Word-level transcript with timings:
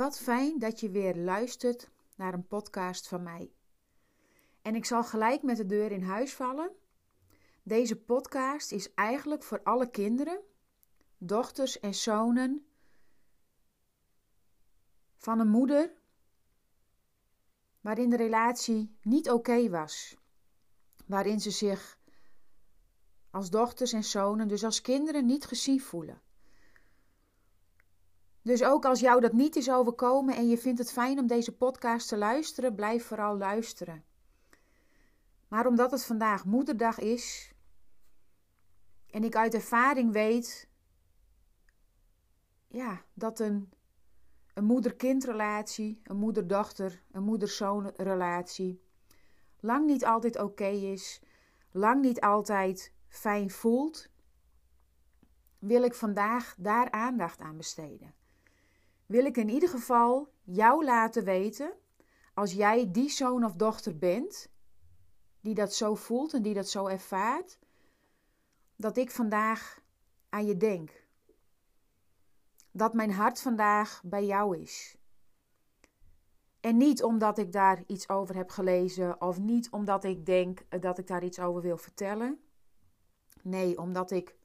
Wat 0.00 0.18
fijn 0.18 0.58
dat 0.58 0.80
je 0.80 0.90
weer 0.90 1.16
luistert 1.16 1.90
naar 2.16 2.34
een 2.34 2.46
podcast 2.46 3.08
van 3.08 3.22
mij. 3.22 3.52
En 4.62 4.74
ik 4.74 4.84
zal 4.84 5.04
gelijk 5.04 5.42
met 5.42 5.56
de 5.56 5.66
deur 5.66 5.92
in 5.92 6.02
huis 6.02 6.34
vallen. 6.34 6.70
Deze 7.62 7.96
podcast 7.96 8.72
is 8.72 8.94
eigenlijk 8.94 9.42
voor 9.42 9.60
alle 9.62 9.90
kinderen, 9.90 10.40
dochters 11.18 11.80
en 11.80 11.94
zonen 11.94 12.66
van 15.16 15.40
een 15.40 15.48
moeder 15.48 15.92
waarin 17.80 18.10
de 18.10 18.16
relatie 18.16 18.96
niet 19.02 19.30
oké 19.30 19.68
was. 19.68 20.16
Waarin 21.06 21.40
ze 21.40 21.50
zich 21.50 21.98
als 23.30 23.50
dochters 23.50 23.92
en 23.92 24.04
zonen, 24.04 24.48
dus 24.48 24.64
als 24.64 24.80
kinderen, 24.80 25.26
niet 25.26 25.44
gezien 25.44 25.80
voelen. 25.80 26.29
Dus 28.42 28.64
ook 28.64 28.84
als 28.84 29.00
jou 29.00 29.20
dat 29.20 29.32
niet 29.32 29.56
is 29.56 29.70
overkomen 29.70 30.36
en 30.36 30.48
je 30.48 30.58
vindt 30.58 30.78
het 30.78 30.92
fijn 30.92 31.18
om 31.18 31.26
deze 31.26 31.56
podcast 31.56 32.08
te 32.08 32.16
luisteren, 32.16 32.74
blijf 32.74 33.06
vooral 33.06 33.36
luisteren. 33.36 34.04
Maar 35.48 35.66
omdat 35.66 35.90
het 35.90 36.04
vandaag 36.04 36.44
Moederdag 36.44 36.98
is 36.98 37.52
en 39.10 39.24
ik 39.24 39.36
uit 39.36 39.54
ervaring 39.54 40.12
weet 40.12 40.68
ja, 42.68 43.04
dat 43.14 43.40
een, 43.40 43.72
een 44.54 44.64
moeder-kindrelatie, 44.64 46.00
een 46.04 46.16
moeder-dochter, 46.16 47.02
een 47.10 47.22
moeder-zoon-relatie 47.22 48.82
lang 49.60 49.86
niet 49.86 50.04
altijd 50.04 50.38
oké 50.38 50.68
is, 50.68 51.20
lang 51.70 52.02
niet 52.02 52.20
altijd 52.20 52.92
fijn 53.08 53.50
voelt, 53.50 54.08
wil 55.58 55.82
ik 55.82 55.94
vandaag 55.94 56.54
daar 56.58 56.90
aandacht 56.90 57.40
aan 57.40 57.56
besteden 57.56 58.14
wil 59.10 59.24
ik 59.24 59.36
in 59.36 59.48
ieder 59.48 59.68
geval 59.68 60.32
jou 60.42 60.84
laten 60.84 61.24
weten, 61.24 61.72
als 62.34 62.52
jij 62.52 62.90
die 62.90 63.08
zoon 63.08 63.44
of 63.44 63.54
dochter 63.54 63.98
bent, 63.98 64.48
die 65.40 65.54
dat 65.54 65.74
zo 65.74 65.94
voelt 65.94 66.34
en 66.34 66.42
die 66.42 66.54
dat 66.54 66.68
zo 66.68 66.86
ervaart, 66.86 67.58
dat 68.76 68.96
ik 68.96 69.10
vandaag 69.10 69.80
aan 70.28 70.46
je 70.46 70.56
denk. 70.56 71.06
Dat 72.70 72.94
mijn 72.94 73.12
hart 73.12 73.40
vandaag 73.40 74.02
bij 74.04 74.26
jou 74.26 74.58
is. 74.58 74.96
En 76.60 76.76
niet 76.76 77.02
omdat 77.02 77.38
ik 77.38 77.52
daar 77.52 77.82
iets 77.86 78.08
over 78.08 78.36
heb 78.36 78.50
gelezen 78.50 79.20
of 79.20 79.38
niet 79.38 79.70
omdat 79.70 80.04
ik 80.04 80.26
denk 80.26 80.80
dat 80.82 80.98
ik 80.98 81.06
daar 81.06 81.24
iets 81.24 81.38
over 81.38 81.62
wil 81.62 81.76
vertellen. 81.76 82.40
Nee, 83.42 83.78
omdat 83.78 84.10
ik 84.10 84.36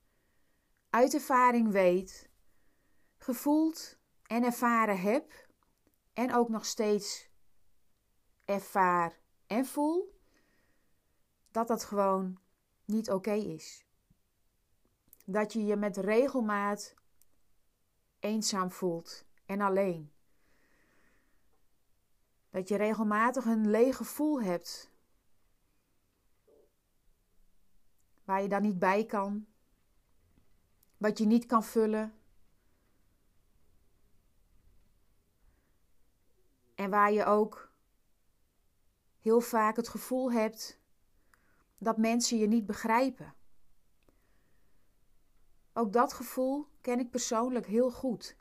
uit 0.90 1.14
ervaring 1.14 1.72
weet, 1.72 2.30
gevoeld 3.18 4.04
en 4.28 4.44
ervaren 4.44 5.02
heb 5.02 5.48
en 6.14 6.34
ook 6.34 6.50
nog 6.50 6.66
steeds 6.66 7.30
ervaar 8.46 9.20
en 9.48 9.66
voel 9.66 10.20
dat 11.52 11.68
dat 11.68 11.84
gewoon 11.84 12.40
niet 12.86 13.12
oké 13.12 13.34
is. 13.34 13.86
Dat 15.26 15.54
je 15.54 15.66
je 15.66 15.76
met 15.76 15.98
regelmaat 15.98 16.94
eenzaam 18.20 18.72
voelt 18.72 19.26
en 19.46 19.62
alleen. 19.62 20.14
Dat 22.50 22.68
je 22.68 22.76
regelmatig 22.76 23.46
een 23.46 23.70
leeg 23.70 23.98
gevoel 23.98 24.42
hebt. 24.42 24.92
Waar 28.24 28.42
je 28.42 28.48
dan 28.48 28.62
niet 28.62 28.80
bij 28.80 29.06
kan. 29.06 29.48
Wat 30.98 31.18
je 31.18 31.26
niet 31.26 31.46
kan 31.46 31.64
vullen. 31.64 32.20
En 36.86 36.92
waar 36.92 37.12
je 37.12 37.26
ook 37.26 37.72
heel 39.20 39.42
vaak 39.42 39.76
het 39.76 39.88
gevoel 39.88 40.32
hebt 40.32 40.80
dat 41.78 41.98
mensen 41.98 42.38
je 42.38 42.48
niet 42.48 42.66
begrijpen. 42.66 43.34
Ook 45.74 45.94
dat 45.94 46.14
gevoel 46.14 46.68
ken 46.82 47.00
ik 47.00 47.10
persoonlijk 47.10 47.66
heel 47.66 47.92
goed. 47.92 48.36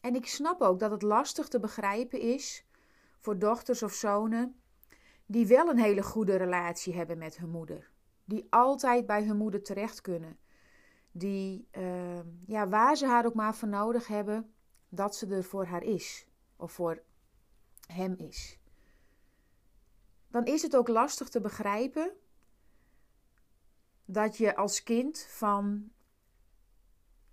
En 0.00 0.14
ik 0.14 0.26
snap 0.26 0.60
ook 0.60 0.78
dat 0.78 0.90
het 0.90 1.02
lastig 1.02 1.48
te 1.48 1.60
begrijpen 1.60 2.20
is 2.20 2.66
voor 3.18 3.38
dochters 3.38 3.82
of 3.82 3.92
zonen 3.92 4.60
die 5.26 5.46
wel 5.46 5.68
een 5.68 5.78
hele 5.78 6.02
goede 6.02 6.36
relatie 6.36 6.94
hebben 6.94 7.18
met 7.18 7.36
hun 7.36 7.50
moeder. 7.50 7.90
Die 8.24 8.46
altijd 8.50 9.06
bij 9.06 9.24
hun 9.24 9.36
moeder 9.36 9.62
terecht 9.62 10.00
kunnen 10.00 10.38
die, 11.20 11.68
uh, 11.72 12.20
ja, 12.46 12.68
waar 12.68 12.96
ze 12.96 13.06
haar 13.06 13.26
ook 13.26 13.34
maar 13.34 13.54
voor 13.54 13.68
nodig 13.68 14.06
hebben, 14.06 14.54
dat 14.88 15.16
ze 15.16 15.26
er 15.26 15.44
voor 15.44 15.64
haar 15.64 15.82
is 15.82 16.26
of 16.56 16.72
voor 16.72 17.02
hem 17.86 18.14
is. 18.14 18.58
Dan 20.28 20.44
is 20.44 20.62
het 20.62 20.76
ook 20.76 20.88
lastig 20.88 21.28
te 21.28 21.40
begrijpen 21.40 22.12
dat 24.04 24.36
je 24.36 24.56
als 24.56 24.82
kind 24.82 25.18
van 25.28 25.92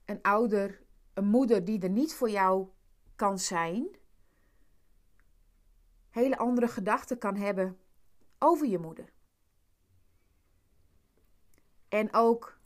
een 0.06 0.22
ouder, 0.22 0.84
een 1.14 1.28
moeder 1.28 1.66
die 1.66 1.82
er 1.82 1.90
niet 1.90 2.14
voor 2.14 2.30
jou 2.30 2.68
kan 3.16 3.40
zijn, 3.40 3.88
hele 6.10 6.38
andere 6.38 6.68
gedachten 6.68 7.18
kan 7.18 7.36
hebben 7.36 7.80
over 8.40 8.68
je 8.68 8.80
moeder. 8.80 9.14
En 11.90 12.14
ook 12.14 12.57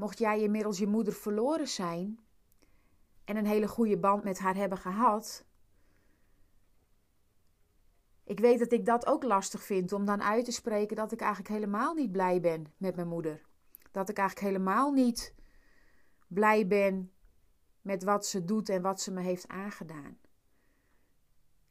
Mocht 0.00 0.18
jij 0.18 0.40
inmiddels 0.40 0.78
je 0.78 0.86
moeder 0.86 1.12
verloren 1.12 1.68
zijn 1.68 2.18
en 3.24 3.36
een 3.36 3.46
hele 3.46 3.68
goede 3.68 3.98
band 3.98 4.24
met 4.24 4.38
haar 4.38 4.54
hebben 4.54 4.78
gehad. 4.78 5.44
Ik 8.24 8.40
weet 8.40 8.58
dat 8.58 8.72
ik 8.72 8.86
dat 8.86 9.06
ook 9.06 9.22
lastig 9.22 9.62
vind 9.62 9.92
om 9.92 10.04
dan 10.04 10.22
uit 10.22 10.44
te 10.44 10.52
spreken 10.52 10.96
dat 10.96 11.12
ik 11.12 11.20
eigenlijk 11.20 11.54
helemaal 11.54 11.94
niet 11.94 12.12
blij 12.12 12.40
ben 12.40 12.72
met 12.76 12.96
mijn 12.96 13.08
moeder. 13.08 13.42
Dat 13.90 14.08
ik 14.08 14.18
eigenlijk 14.18 14.48
helemaal 14.48 14.92
niet 14.92 15.34
blij 16.26 16.66
ben 16.66 17.12
met 17.82 18.04
wat 18.04 18.26
ze 18.26 18.44
doet 18.44 18.68
en 18.68 18.82
wat 18.82 19.00
ze 19.00 19.10
me 19.10 19.20
heeft 19.20 19.48
aangedaan. 19.48 20.18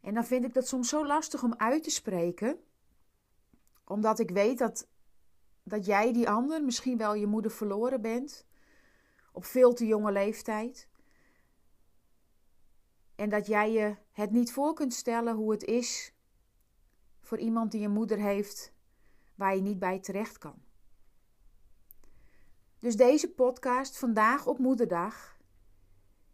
En 0.02 0.14
dan 0.14 0.26
vind 0.26 0.46
ik 0.46 0.54
dat 0.54 0.68
soms 0.68 0.90
zo 0.90 1.06
lastig 1.06 1.44
om 1.44 1.54
uit 1.58 1.84
te 1.84 1.92
spreken, 1.92 2.60
omdat 3.84 4.20
ik 4.20 4.30
weet 4.30 4.58
dat 4.58 4.88
dat 5.70 5.86
jij 5.86 6.14
die 6.14 6.30
ander, 6.30 6.64
misschien 6.64 6.98
wel 6.98 7.14
je 7.14 7.28
moeder 7.28 7.52
verloren 7.52 8.02
bent, 8.02 8.46
op 9.32 9.46
veel 9.46 9.74
te 9.74 9.86
jonge 9.86 10.12
leeftijd. 10.12 10.88
En 13.16 13.30
dat 13.30 13.48
jij 13.48 13.72
je 13.72 13.96
het 14.12 14.32
niet 14.32 14.52
voor 14.52 14.74
kunt 14.74 14.94
stellen 14.94 15.36
hoe 15.36 15.52
het 15.52 15.64
is 15.64 16.14
voor 17.22 17.38
iemand 17.38 17.72
die 17.72 17.86
een 17.86 17.92
moeder 17.92 18.18
heeft 18.18 18.74
waar 19.36 19.56
je 19.56 19.62
niet 19.62 19.80
bij 19.80 20.00
terecht 20.00 20.38
kan. 20.38 20.62
Dus 22.80 22.96
deze 22.96 23.30
podcast 23.30 23.98
vandaag 23.98 24.48
op 24.48 24.58
Moederdag 24.58 25.38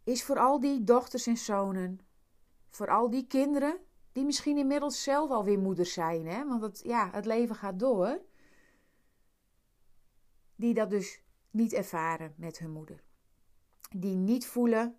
is 0.04 0.24
voor 0.24 0.38
al 0.38 0.60
die 0.60 0.84
dochters 0.84 1.26
en 1.26 1.36
zonen, 1.36 2.00
voor 2.68 2.88
al 2.88 3.10
die 3.10 3.26
kinderen 3.26 3.78
die 4.12 4.24
misschien 4.24 4.56
inmiddels 4.58 5.02
zelf 5.02 5.30
alweer 5.30 5.58
moeder 5.58 5.86
zijn, 5.86 6.26
hè? 6.26 6.46
want 6.46 6.62
het, 6.62 6.80
ja, 6.84 7.10
het 7.12 7.26
leven 7.26 7.54
gaat 7.54 7.78
door 7.78 8.20
die 10.56 10.74
dat 10.74 10.90
dus 10.90 11.22
niet 11.50 11.72
ervaren 11.72 12.34
met 12.36 12.58
hun 12.58 12.70
moeder. 12.70 13.02
Die 13.90 14.14
niet 14.14 14.46
voelen 14.46 14.96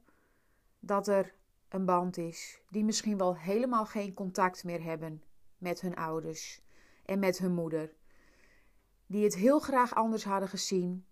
dat 0.80 1.08
er 1.08 1.36
een 1.70 1.86
band 1.86 2.18
is. 2.18 2.62
Die 2.70 2.84
misschien 2.84 3.18
wel 3.18 3.36
helemaal 3.38 3.86
geen 3.86 4.14
contact 4.14 4.64
meer 4.64 4.84
hebben 4.84 5.24
met 5.58 5.82
hun 5.82 5.96
ouders 5.96 6.62
en 7.06 7.20
met 7.20 7.38
hun 7.38 7.54
moeder. 7.54 7.96
Die 9.06 9.24
het 9.24 9.36
heel 9.36 9.60
graag 9.60 9.96
anders 9.96 10.24
hadden 10.24 10.50
gezien 10.50 11.06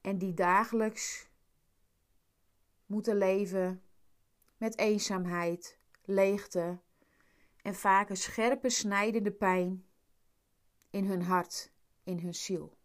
en 0.00 0.18
die 0.18 0.34
dagelijks 0.34 1.28
moeten 2.86 3.16
leven 3.16 3.82
met 4.56 4.78
eenzaamheid, 4.78 5.78
leegte 6.04 6.78
en 7.62 7.74
vaak 7.74 8.10
een 8.10 8.16
scherpe, 8.16 8.70
snijdende 8.70 9.32
pijn 9.32 9.84
in 10.90 11.04
hun 11.04 11.22
hart, 11.22 11.72
in 12.02 12.18
hun 12.18 12.34
ziel. 12.34 12.78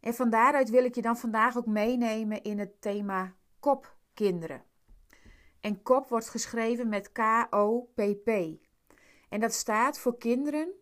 En 0.00 0.14
van 0.14 0.30
daaruit 0.30 0.70
wil 0.70 0.84
ik 0.84 0.94
je 0.94 1.02
dan 1.02 1.16
vandaag 1.16 1.56
ook 1.56 1.66
meenemen 1.66 2.42
in 2.42 2.58
het 2.58 2.80
thema 2.80 3.34
kopkinderen. 3.60 4.64
En 5.60 5.82
kop 5.82 6.08
wordt 6.08 6.28
geschreven 6.28 6.88
met 6.88 7.12
K-O-P-P. 7.12 8.28
En 9.28 9.40
dat 9.40 9.52
staat 9.52 9.98
voor 9.98 10.18
kinderen 10.18 10.72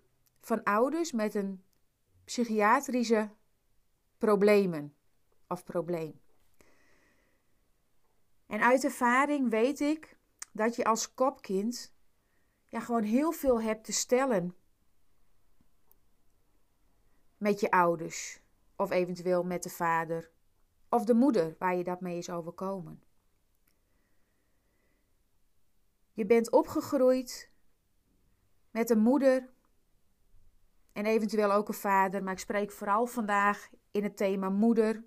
van 0.40 0.62
ouders 0.62 1.12
met 1.12 1.34
een 1.34 1.64
psychiatrische 2.24 3.30
problemen 4.18 4.94
of 5.48 5.64
probleem. 5.64 6.20
En 8.46 8.60
uit 8.60 8.84
ervaring 8.84 9.50
weet 9.50 9.80
ik 9.80 10.16
dat 10.52 10.76
je 10.76 10.84
als 10.84 11.14
kopkind 11.14 11.94
ja, 12.68 12.80
gewoon 12.80 13.02
heel 13.02 13.32
veel 13.32 13.60
hebt 13.62 13.84
te 13.84 13.92
stellen 13.92 14.56
met 17.36 17.60
je 17.60 17.70
ouders, 17.70 18.40
of 18.76 18.90
eventueel 18.90 19.42
met 19.42 19.62
de 19.62 19.68
vader 19.68 20.30
of 20.88 21.04
de 21.04 21.14
moeder 21.14 21.56
waar 21.58 21.76
je 21.76 21.84
dat 21.84 22.00
mee 22.00 22.18
is 22.18 22.30
overkomen. 22.30 23.02
Je 26.12 26.26
bent 26.26 26.50
opgegroeid 26.50 27.50
met 28.70 28.90
een 28.90 28.98
moeder 28.98 29.48
en 30.92 31.06
eventueel 31.06 31.52
ook 31.52 31.68
een 31.68 31.74
vader, 31.74 32.22
maar 32.22 32.32
ik 32.32 32.38
spreek 32.38 32.70
vooral 32.70 33.06
vandaag 33.06 33.68
in 33.90 34.02
het 34.02 34.16
thema 34.16 34.48
moeder 34.48 35.04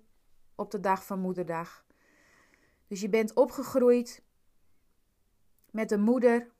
op 0.54 0.70
de 0.70 0.80
dag 0.80 1.04
van 1.06 1.20
Moederdag. 1.20 1.86
Dus 2.86 3.00
je 3.00 3.08
bent 3.08 3.34
opgegroeid 3.34 4.22
met 5.70 5.90
een 5.90 6.02
moeder 6.02 6.50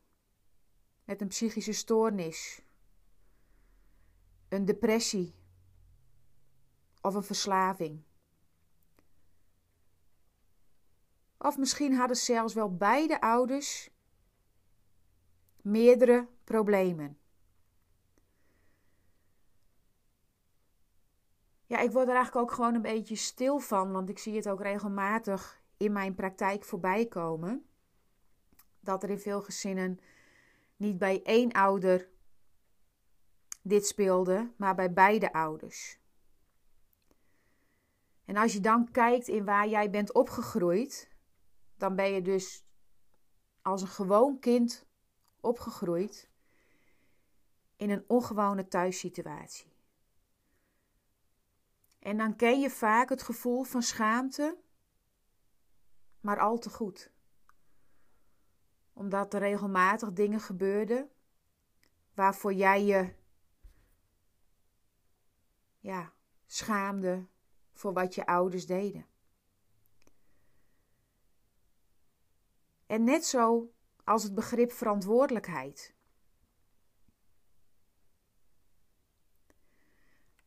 met 1.05 1.21
een 1.21 1.29
psychische 1.29 1.73
stoornis, 1.73 2.63
een 4.49 4.65
depressie 4.65 5.40
of 7.00 7.14
een 7.14 7.23
verslaving. 7.23 8.02
Of 11.38 11.58
misschien 11.58 11.94
hadden 11.94 12.17
zelfs 12.17 12.55
wel 12.55 12.76
beide 12.76 13.20
ouders 13.20 13.91
meerdere 15.62 16.29
problemen. 16.44 17.19
Ja, 21.67 21.79
ik 21.79 21.93
word 21.93 22.08
er 22.08 22.14
eigenlijk 22.14 22.47
ook 22.47 22.55
gewoon 22.55 22.75
een 22.75 22.82
beetje 22.82 23.17
stil 23.17 23.58
van, 23.58 23.93
want 23.93 24.08
ik 24.08 24.19
zie 24.19 24.37
het 24.37 24.49
ook 24.49 24.62
regelmatig 24.62 25.62
in 25.76 25.93
mijn 25.93 26.14
praktijk 26.14 26.64
voorbij 26.64 27.06
komen. 27.06 27.64
Dat 28.81 29.03
er 29.03 29.11
in 29.11 29.19
veel 29.19 29.43
gezinnen 29.43 30.00
niet 30.76 30.99
bij 30.99 31.23
één 31.23 31.53
ouder 31.53 32.08
dit 33.62 33.87
speelde, 33.87 34.50
maar 34.56 34.75
bij 34.75 34.93
beide 34.93 35.32
ouders. 35.32 36.00
En 38.25 38.37
als 38.37 38.52
je 38.52 38.61
dan 38.61 38.90
kijkt 38.90 39.28
in 39.28 39.44
waar 39.44 39.69
jij 39.69 39.90
bent 39.90 40.12
opgegroeid, 40.12 41.08
dan 41.76 41.96
ben 41.96 42.12
je 42.12 42.22
dus 42.22 42.64
als 43.62 43.82
een 43.82 43.88
gewoon 43.88 44.38
kind 44.38 44.87
opgegroeid 45.40 46.31
in 47.76 47.90
een 47.90 48.05
ongewone 48.06 48.69
thuissituatie. 48.69 49.72
En 51.99 52.17
dan 52.17 52.37
ken 52.37 52.61
je 52.61 52.70
vaak 52.70 53.08
het 53.08 53.22
gevoel 53.22 53.62
van 53.62 53.82
schaamte, 53.82 54.58
maar 56.20 56.38
al 56.38 56.58
te 56.58 56.70
goed. 56.70 57.11
Omdat 58.93 59.34
er 59.34 59.40
regelmatig 59.40 60.12
dingen 60.12 60.40
gebeurden 60.40 61.11
waarvoor 62.14 62.52
jij 62.52 62.84
je 62.84 63.14
ja, 65.78 66.12
schaamde 66.46 67.26
voor 67.81 67.93
wat 67.93 68.15
je 68.15 68.27
ouders 68.27 68.67
deden. 68.67 69.06
En 72.87 73.05
net 73.05 73.25
zo 73.25 73.73
als 74.05 74.23
het 74.23 74.35
begrip 74.35 74.73
verantwoordelijkheid. 74.73 75.94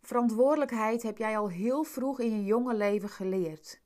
Verantwoordelijkheid 0.02 1.04
heb 1.04 1.18
jij 1.18 1.38
al 1.38 1.50
heel 1.50 1.84
vroeg 1.84 2.20
in 2.20 2.32
je 2.32 2.44
jonge 2.44 2.74
leven 2.74 3.10
geleerd. 3.10 3.82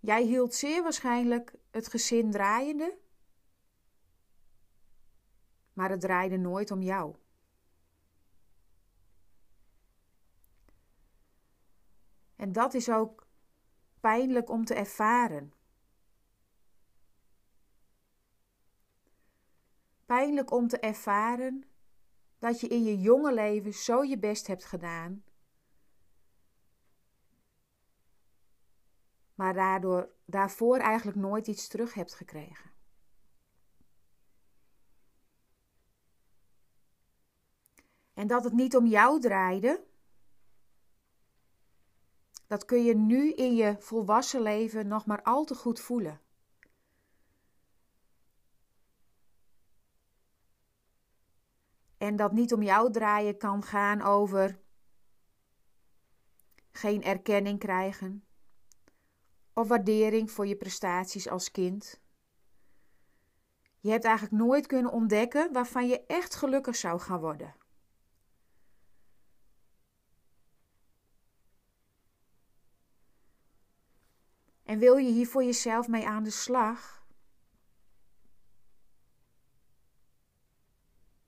Jij 0.00 0.22
hield 0.22 0.54
zeer 0.54 0.82
waarschijnlijk 0.82 1.54
het 1.70 1.88
gezin 1.88 2.30
draaiende, 2.30 2.98
maar 5.72 5.90
het 5.90 6.00
draaide 6.00 6.36
nooit 6.36 6.70
om 6.70 6.82
jou. 6.82 7.21
En 12.42 12.52
dat 12.52 12.74
is 12.74 12.90
ook 12.90 13.26
pijnlijk 14.00 14.50
om 14.50 14.64
te 14.64 14.74
ervaren. 14.74 15.52
Pijnlijk 20.06 20.50
om 20.50 20.68
te 20.68 20.78
ervaren 20.78 21.64
dat 22.38 22.60
je 22.60 22.68
in 22.68 22.82
je 22.82 23.00
jonge 23.00 23.34
leven 23.34 23.72
zo 23.72 24.02
je 24.02 24.18
best 24.18 24.46
hebt 24.46 24.64
gedaan, 24.64 25.24
maar 29.34 29.54
daardoor, 29.54 30.12
daarvoor 30.24 30.78
eigenlijk 30.78 31.18
nooit 31.18 31.46
iets 31.46 31.68
terug 31.68 31.94
hebt 31.94 32.14
gekregen. 32.14 32.70
En 38.14 38.26
dat 38.26 38.44
het 38.44 38.52
niet 38.52 38.76
om 38.76 38.86
jou 38.86 39.20
draaide, 39.20 39.90
dat 42.52 42.64
kun 42.64 42.84
je 42.84 42.94
nu 42.94 43.32
in 43.32 43.54
je 43.54 43.76
volwassen 43.78 44.40
leven 44.40 44.88
nog 44.88 45.06
maar 45.06 45.22
al 45.22 45.44
te 45.44 45.54
goed 45.54 45.80
voelen. 45.80 46.20
En 51.98 52.16
dat 52.16 52.32
niet 52.32 52.52
om 52.52 52.62
jou 52.62 52.92
draaien 52.92 53.38
kan 53.38 53.62
gaan 53.62 54.00
over 54.00 54.60
geen 56.70 57.02
erkenning 57.02 57.58
krijgen 57.58 58.24
of 59.52 59.68
waardering 59.68 60.30
voor 60.30 60.46
je 60.46 60.56
prestaties 60.56 61.28
als 61.28 61.50
kind. 61.50 62.00
Je 63.80 63.90
hebt 63.90 64.04
eigenlijk 64.04 64.44
nooit 64.44 64.66
kunnen 64.66 64.92
ontdekken 64.92 65.52
waarvan 65.52 65.88
je 65.88 66.06
echt 66.06 66.34
gelukkig 66.34 66.76
zou 66.76 67.00
gaan 67.00 67.20
worden. 67.20 67.61
En 74.72 74.78
wil 74.78 74.96
je 74.96 75.10
hier 75.10 75.26
voor 75.26 75.44
jezelf 75.44 75.88
mee 75.88 76.06
aan 76.06 76.22
de 76.22 76.30
slag? 76.30 77.06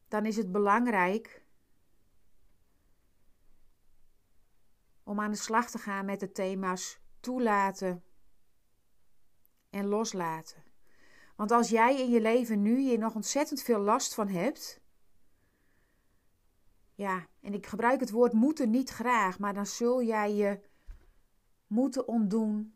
Dan 0.08 0.26
is 0.26 0.36
het 0.36 0.52
belangrijk 0.52 1.44
om 5.02 5.20
aan 5.20 5.30
de 5.30 5.36
slag 5.36 5.70
te 5.70 5.78
gaan 5.78 6.04
met 6.04 6.20
de 6.20 6.32
thema's 6.32 7.00
toelaten 7.20 8.04
en 9.70 9.86
loslaten. 9.86 10.64
Want 11.36 11.50
als 11.50 11.68
jij 11.68 12.00
in 12.00 12.10
je 12.10 12.20
leven 12.20 12.62
nu 12.62 12.78
hier 12.80 12.98
nog 12.98 13.14
ontzettend 13.14 13.62
veel 13.62 13.80
last 13.80 14.14
van 14.14 14.28
hebt, 14.28 14.80
ja, 16.94 17.26
en 17.40 17.54
ik 17.54 17.66
gebruik 17.66 18.00
het 18.00 18.10
woord 18.10 18.32
moeten 18.32 18.70
niet 18.70 18.90
graag, 18.90 19.38
maar 19.38 19.54
dan 19.54 19.66
zul 19.66 20.02
jij 20.02 20.34
je 20.34 20.60
moeten 21.66 22.08
ontdoen 22.08 22.73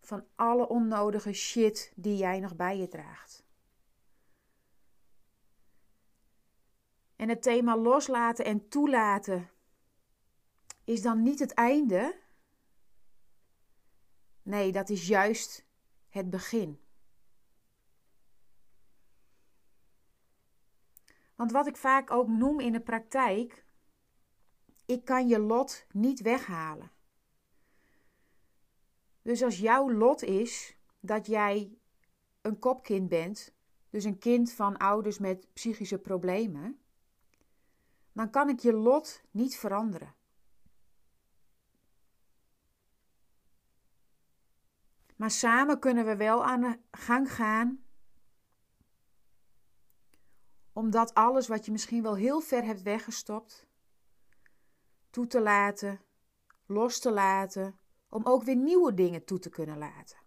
van 0.00 0.26
alle 0.34 0.68
onnodige 0.68 1.32
shit 1.32 1.92
die 1.96 2.16
jij 2.16 2.40
nog 2.40 2.56
bij 2.56 2.78
je 2.78 2.88
draagt. 2.88 3.44
En 7.16 7.28
het 7.28 7.42
thema 7.42 7.76
loslaten 7.76 8.44
en 8.44 8.68
toelaten 8.68 9.50
is 10.84 11.02
dan 11.02 11.22
niet 11.22 11.38
het 11.38 11.52
einde. 11.52 12.18
Nee, 14.42 14.72
dat 14.72 14.88
is 14.88 15.06
juist 15.06 15.66
het 16.08 16.30
begin. 16.30 16.80
Want 21.34 21.52
wat 21.52 21.66
ik 21.66 21.76
vaak 21.76 22.10
ook 22.10 22.28
noem 22.28 22.60
in 22.60 22.72
de 22.72 22.80
praktijk, 22.80 23.64
ik 24.86 25.04
kan 25.04 25.28
je 25.28 25.38
lot 25.38 25.86
niet 25.92 26.20
weghalen. 26.20 26.90
Dus 29.22 29.42
als 29.42 29.58
jouw 29.58 29.92
lot 29.92 30.22
is 30.22 30.76
dat 31.00 31.26
jij 31.26 31.78
een 32.40 32.58
kopkind 32.58 33.08
bent, 33.08 33.54
dus 33.90 34.04
een 34.04 34.18
kind 34.18 34.52
van 34.52 34.76
ouders 34.76 35.18
met 35.18 35.52
psychische 35.52 35.98
problemen, 35.98 36.80
dan 38.12 38.30
kan 38.30 38.48
ik 38.48 38.58
je 38.58 38.72
lot 38.72 39.22
niet 39.30 39.56
veranderen. 39.56 40.14
Maar 45.16 45.30
samen 45.30 45.78
kunnen 45.78 46.04
we 46.04 46.16
wel 46.16 46.44
aan 46.44 46.60
de 46.60 46.78
gang 46.90 47.32
gaan. 47.32 47.84
Omdat 50.72 51.14
alles 51.14 51.48
wat 51.48 51.64
je 51.64 51.72
misschien 51.72 52.02
wel 52.02 52.14
heel 52.14 52.40
ver 52.40 52.64
hebt 52.64 52.82
weggestopt, 52.82 53.66
toe 55.10 55.26
te 55.26 55.40
laten, 55.40 56.00
los 56.66 56.98
te 56.98 57.10
laten, 57.10 57.79
om 58.10 58.24
ook 58.24 58.42
weer 58.42 58.56
nieuwe 58.56 58.94
dingen 58.94 59.24
toe 59.24 59.38
te 59.38 59.48
kunnen 59.48 59.78
laten. 59.78 60.18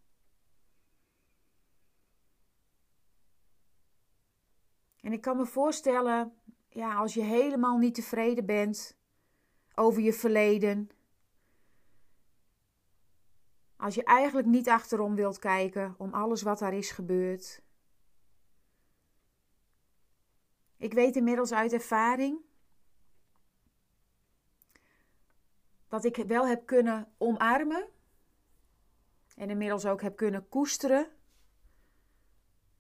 En 5.01 5.11
ik 5.11 5.21
kan 5.21 5.37
me 5.37 5.45
voorstellen, 5.45 6.33
ja, 6.69 6.95
als 6.95 7.13
je 7.13 7.21
helemaal 7.21 7.77
niet 7.77 7.95
tevreden 7.95 8.45
bent 8.45 8.97
over 9.75 10.01
je 10.01 10.13
verleden, 10.13 10.89
als 13.75 13.95
je 13.95 14.03
eigenlijk 14.03 14.47
niet 14.47 14.69
achterom 14.69 15.15
wilt 15.15 15.39
kijken 15.39 15.95
om 15.97 16.13
alles 16.13 16.41
wat 16.41 16.59
daar 16.59 16.73
is 16.73 16.91
gebeurd. 16.91 17.61
Ik 20.77 20.93
weet 20.93 21.15
inmiddels 21.15 21.53
uit 21.53 21.73
ervaring 21.73 22.39
dat 25.93 26.05
ik 26.05 26.15
wel 26.15 26.47
heb 26.47 26.65
kunnen 26.65 27.13
omarmen 27.17 27.89
en 29.35 29.50
inmiddels 29.50 29.85
ook 29.85 30.01
heb 30.01 30.15
kunnen 30.15 30.50
koesteren 30.50 31.12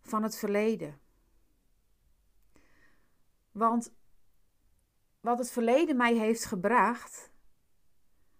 van 0.01 0.23
het 0.23 0.37
verleden. 0.37 0.99
Want 3.51 3.93
wat 5.19 5.37
het 5.37 5.51
verleden 5.51 5.97
mij 5.97 6.13
heeft 6.13 6.45
gebracht, 6.45 7.31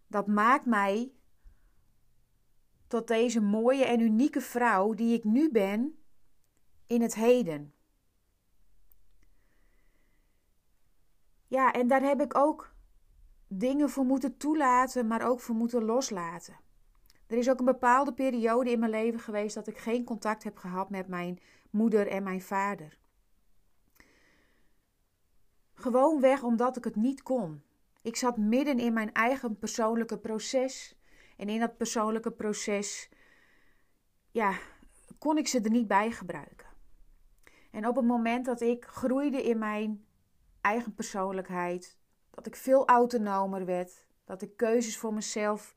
dat 0.08 0.28
maakt 0.28 0.66
mij 0.66 1.14
tot 2.88 3.08
deze 3.08 3.42
mooie 3.42 3.86
en 3.86 4.00
unieke 4.00 4.42
vrouw 4.42 4.94
die 4.94 5.18
ik 5.18 5.24
nu 5.24 5.52
ben 5.52 6.04
in 6.86 7.02
het 7.02 7.16
heden. 7.16 7.74
Ja, 11.48 11.74
en 11.74 11.88
daar 11.88 12.02
heb 12.02 12.22
ik 12.22 12.38
ook 12.38 12.73
dingen 13.58 13.90
voor 13.90 14.06
moeten 14.06 14.38
toelaten, 14.38 15.08
maar 15.08 15.28
ook 15.28 15.40
voor 15.40 15.56
moeten 15.56 15.84
loslaten. 15.84 16.60
Er 17.28 17.38
is 17.38 17.50
ook 17.50 17.60
een 17.60 17.66
bepaalde 17.66 18.14
periode 18.14 18.72
in 18.72 18.80
mijn 18.80 18.92
leven 18.92 19.20
geweest 19.20 19.56
dat 19.56 19.68
ik 19.68 19.78
geen 19.78 20.04
contact 20.04 20.44
heb 20.44 20.58
gehad 20.58 20.90
met 20.90 21.08
mijn 21.08 21.40
moeder 21.70 22.08
en 22.08 22.24
mijn 22.24 22.42
vader. 22.42 22.98
Gewoon 25.74 26.22
weg 26.22 26.44
omdat 26.44 26.78
ik 26.78 26.84
het 26.84 26.96
niet 26.96 27.24
kon. 27.24 27.64
Ik 28.02 28.16
zat 28.16 28.38
midden 28.38 28.80
in 28.80 28.94
mijn 28.94 29.14
eigen 29.14 29.58
persoonlijke 29.60 30.18
proces. 30.18 30.98
En 31.38 31.50
in 31.50 31.60
dat 31.60 31.78
persoonlijke 31.78 32.32
proces, 32.32 33.10
ja, 34.32 34.58
kon 35.18 35.38
ik 35.38 35.48
ze 35.48 35.62
er 35.62 35.70
niet 35.70 35.88
bij 35.88 36.12
gebruiken. 36.12 36.68
En 37.72 37.88
op 37.88 37.96
het 37.96 38.06
moment 38.06 38.46
dat 38.46 38.62
ik 38.62 38.86
groeide 38.86 39.44
in 39.44 39.58
mijn 39.58 40.06
eigen 40.62 40.94
persoonlijkheid, 40.94 41.98
dat 42.34 42.46
ik 42.46 42.56
veel 42.56 42.88
autonomer 42.88 43.66
werd, 43.66 44.06
dat 44.24 44.42
ik 44.42 44.58
keuzes 44.58 44.98
voor 44.98 45.14
mezelf 45.14 45.76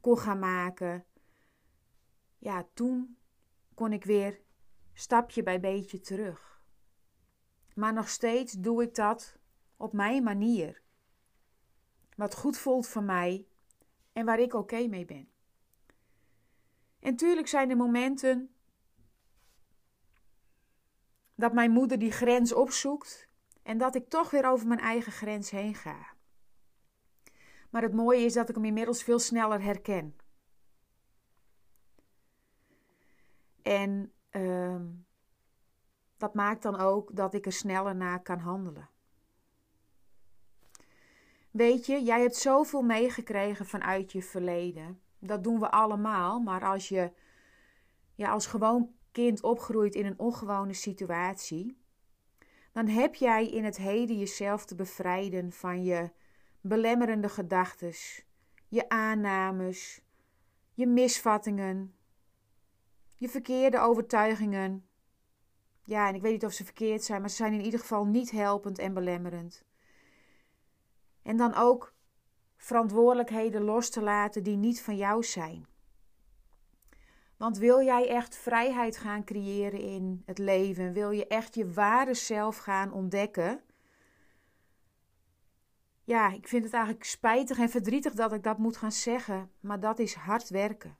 kon 0.00 0.18
gaan 0.18 0.38
maken, 0.38 1.04
ja, 2.38 2.66
toen 2.74 3.16
kon 3.74 3.92
ik 3.92 4.04
weer 4.04 4.40
stapje 4.92 5.42
bij 5.42 5.60
beetje 5.60 6.00
terug. 6.00 6.62
Maar 7.74 7.92
nog 7.92 8.08
steeds 8.08 8.52
doe 8.52 8.82
ik 8.82 8.94
dat 8.94 9.36
op 9.76 9.92
mijn 9.92 10.22
manier. 10.22 10.82
Wat 12.16 12.34
goed 12.34 12.56
voelt 12.56 12.86
voor 12.86 13.02
mij 13.02 13.46
en 14.12 14.24
waar 14.24 14.38
ik 14.38 14.54
oké 14.54 14.86
mee 14.86 15.04
ben. 15.04 15.28
En 16.98 17.16
tuurlijk 17.16 17.48
zijn 17.48 17.70
er 17.70 17.76
momenten 17.76 18.54
dat 21.34 21.52
mijn 21.52 21.70
moeder 21.70 21.98
die 21.98 22.12
grens 22.12 22.52
opzoekt 22.52 23.31
en 23.62 23.78
dat 23.78 23.94
ik 23.94 24.08
toch 24.08 24.30
weer 24.30 24.46
over 24.46 24.66
mijn 24.66 24.80
eigen 24.80 25.12
grens 25.12 25.50
heen 25.50 25.74
ga. 25.74 26.06
Maar 27.70 27.82
het 27.82 27.94
mooie 27.94 28.24
is 28.24 28.32
dat 28.32 28.48
ik 28.48 28.54
hem 28.54 28.64
inmiddels 28.64 29.02
veel 29.02 29.18
sneller 29.18 29.62
herken. 29.62 30.16
En 33.62 34.12
uh, 34.30 34.80
dat 36.16 36.34
maakt 36.34 36.62
dan 36.62 36.76
ook 36.76 37.16
dat 37.16 37.34
ik 37.34 37.46
er 37.46 37.52
sneller 37.52 37.96
naar 37.96 38.22
kan 38.22 38.38
handelen. 38.38 38.88
Weet 41.50 41.86
je, 41.86 42.02
jij 42.02 42.20
hebt 42.20 42.36
zoveel 42.36 42.82
meegekregen 42.82 43.66
vanuit 43.66 44.12
je 44.12 44.22
verleden. 44.22 45.00
Dat 45.18 45.44
doen 45.44 45.60
we 45.60 45.70
allemaal. 45.70 46.40
Maar 46.40 46.64
als 46.64 46.88
je 46.88 47.12
ja, 48.14 48.30
als 48.30 48.46
gewoon 48.46 48.94
kind 49.12 49.42
opgroeit 49.42 49.94
in 49.94 50.06
een 50.06 50.18
ongewone 50.18 50.74
situatie, 50.74 51.81
dan 52.72 52.88
heb 52.88 53.14
jij 53.14 53.48
in 53.48 53.64
het 53.64 53.76
heden 53.76 54.18
jezelf 54.18 54.64
te 54.64 54.74
bevrijden 54.74 55.52
van 55.52 55.84
je 55.84 56.10
belemmerende 56.60 57.28
gedachten, 57.28 57.92
je 58.68 58.88
aannames, 58.88 60.02
je 60.74 60.86
misvattingen, 60.86 61.94
je 63.16 63.28
verkeerde 63.28 63.78
overtuigingen. 63.78 64.86
Ja, 65.84 66.08
en 66.08 66.14
ik 66.14 66.22
weet 66.22 66.32
niet 66.32 66.44
of 66.44 66.52
ze 66.52 66.64
verkeerd 66.64 67.04
zijn, 67.04 67.20
maar 67.20 67.30
ze 67.30 67.36
zijn 67.36 67.52
in 67.52 67.64
ieder 67.64 67.80
geval 67.80 68.04
niet 68.04 68.30
helpend 68.30 68.78
en 68.78 68.94
belemmerend. 68.94 69.64
En 71.22 71.36
dan 71.36 71.54
ook 71.54 71.94
verantwoordelijkheden 72.56 73.62
los 73.62 73.90
te 73.90 74.02
laten 74.02 74.42
die 74.42 74.56
niet 74.56 74.82
van 74.82 74.96
jou 74.96 75.24
zijn. 75.24 75.66
Want 77.42 77.58
wil 77.58 77.82
jij 77.82 78.08
echt 78.08 78.36
vrijheid 78.36 78.96
gaan 78.96 79.24
creëren 79.24 79.80
in 79.80 80.22
het 80.26 80.38
leven? 80.38 80.92
Wil 80.92 81.10
je 81.10 81.26
echt 81.26 81.54
je 81.54 81.72
ware 81.72 82.14
zelf 82.14 82.56
gaan 82.56 82.92
ontdekken? 82.92 83.62
Ja, 86.04 86.32
ik 86.32 86.48
vind 86.48 86.64
het 86.64 86.72
eigenlijk 86.72 87.04
spijtig 87.04 87.58
en 87.58 87.68
verdrietig 87.68 88.14
dat 88.14 88.32
ik 88.32 88.42
dat 88.42 88.58
moet 88.58 88.76
gaan 88.76 88.92
zeggen, 88.92 89.50
maar 89.60 89.80
dat 89.80 89.98
is 89.98 90.14
hard 90.14 90.48
werken. 90.48 90.96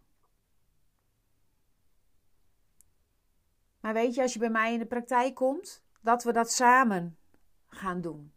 Maar 3.81 3.93
weet 3.93 4.15
je, 4.15 4.23
als 4.23 4.33
je 4.33 4.39
bij 4.39 4.51
mij 4.51 4.73
in 4.73 4.79
de 4.79 4.87
praktijk 4.87 5.35
komt, 5.35 5.85
dat 6.01 6.25
we 6.25 6.33
dat 6.33 6.53
samen 6.53 7.19
gaan 7.67 8.01
doen. 8.01 8.33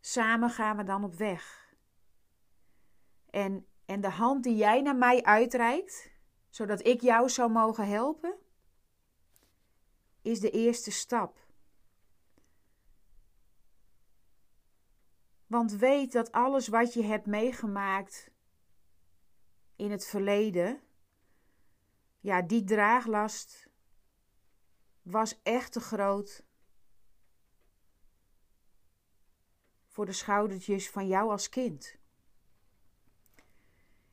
Samen 0.00 0.50
gaan 0.50 0.76
we 0.76 0.82
dan 0.82 1.04
op 1.04 1.14
weg. 1.14 1.74
En, 3.30 3.69
en 3.90 4.00
de 4.00 4.10
hand 4.10 4.42
die 4.42 4.56
jij 4.56 4.80
naar 4.80 4.96
mij 4.96 5.22
uitreikt, 5.22 6.10
zodat 6.48 6.86
ik 6.86 7.00
jou 7.00 7.28
zou 7.28 7.50
mogen 7.50 7.88
helpen, 7.88 8.38
is 10.22 10.40
de 10.40 10.50
eerste 10.50 10.90
stap. 10.90 11.38
Want 15.46 15.72
weet 15.72 16.12
dat 16.12 16.32
alles 16.32 16.68
wat 16.68 16.92
je 16.94 17.02
hebt 17.02 17.26
meegemaakt 17.26 18.30
in 19.76 19.90
het 19.90 20.06
verleden, 20.06 20.80
ja, 22.20 22.42
die 22.42 22.64
draaglast 22.64 23.68
was 25.02 25.42
echt 25.42 25.72
te 25.72 25.80
groot 25.80 26.44
voor 29.88 30.06
de 30.06 30.12
schoudertjes 30.12 30.90
van 30.90 31.06
jou 31.06 31.30
als 31.30 31.48
kind. 31.48 31.99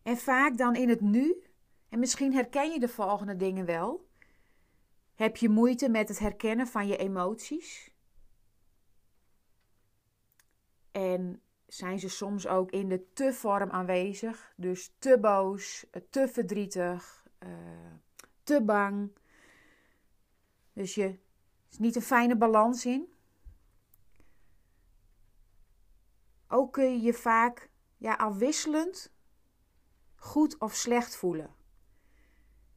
En 0.08 0.18
vaak 0.18 0.58
dan 0.58 0.76
in 0.76 0.90
het 0.90 1.02
nu, 1.02 1.44
en 1.90 2.00
misschien 2.00 2.34
herken 2.34 2.72
je 2.72 2.80
de 2.80 2.88
volgende 2.88 3.36
dingen 3.36 3.66
wel, 3.66 4.08
heb 5.16 5.38
je 5.38 5.50
moeite 5.50 5.90
met 5.90 6.08
het 6.08 6.20
herkennen 6.20 6.68
van 6.68 6.88
je 6.88 6.98
emoties. 6.98 7.92
En 10.92 11.42
zijn 11.66 12.00
ze 12.00 12.10
soms 12.10 12.48
ook 12.48 12.72
in 12.72 12.90
de 12.90 13.14
te 13.14 13.34
vorm 13.34 13.70
aanwezig, 13.70 14.54
dus 14.56 14.96
te 15.00 15.18
boos, 15.20 15.86
te 16.10 16.28
verdrietig, 16.28 17.28
uh, 17.40 17.50
te 18.44 18.64
bang. 18.64 19.12
Dus 20.74 20.96
je 20.96 21.20
is 21.70 21.78
niet 21.78 21.96
een 21.96 22.02
fijne 22.02 22.38
balans 22.38 22.86
in. 22.86 23.14
Ook 26.48 26.74
kun 26.74 26.92
je 26.92 27.02
je 27.02 27.14
vaak 27.14 27.70
ja, 27.98 28.14
afwisselend 28.14 29.16
goed 30.18 30.60
of 30.60 30.74
slecht 30.74 31.16
voelen. 31.16 31.56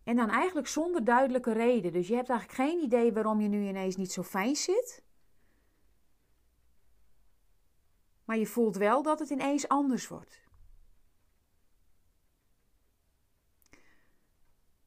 En 0.04 0.16
dan 0.16 0.30
eigenlijk 0.30 0.66
zonder 0.66 1.04
duidelijke 1.04 1.52
reden. 1.52 1.92
Dus 1.92 2.08
je 2.08 2.14
hebt 2.14 2.28
eigenlijk 2.28 2.60
geen 2.60 2.82
idee 2.82 3.12
waarom 3.12 3.40
je 3.40 3.48
nu 3.48 3.68
ineens 3.68 3.96
niet 3.96 4.12
zo 4.12 4.22
fijn 4.22 4.56
zit. 4.56 5.04
Maar 8.24 8.36
je 8.36 8.46
voelt 8.46 8.76
wel 8.76 9.02
dat 9.02 9.18
het 9.18 9.30
ineens 9.30 9.68
anders 9.68 10.08
wordt. 10.08 10.40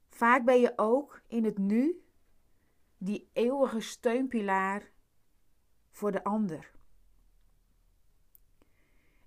Vaak 0.10 0.46
ben 0.46 0.60
je 0.60 0.74
ook 0.76 1.22
in 1.28 1.44
het 1.44 1.58
nu 1.58 2.04
die 2.98 3.30
eeuwige 3.34 3.80
steunpilaar 3.80 4.92
voor 5.92 6.12
de 6.12 6.24
ander. 6.24 6.72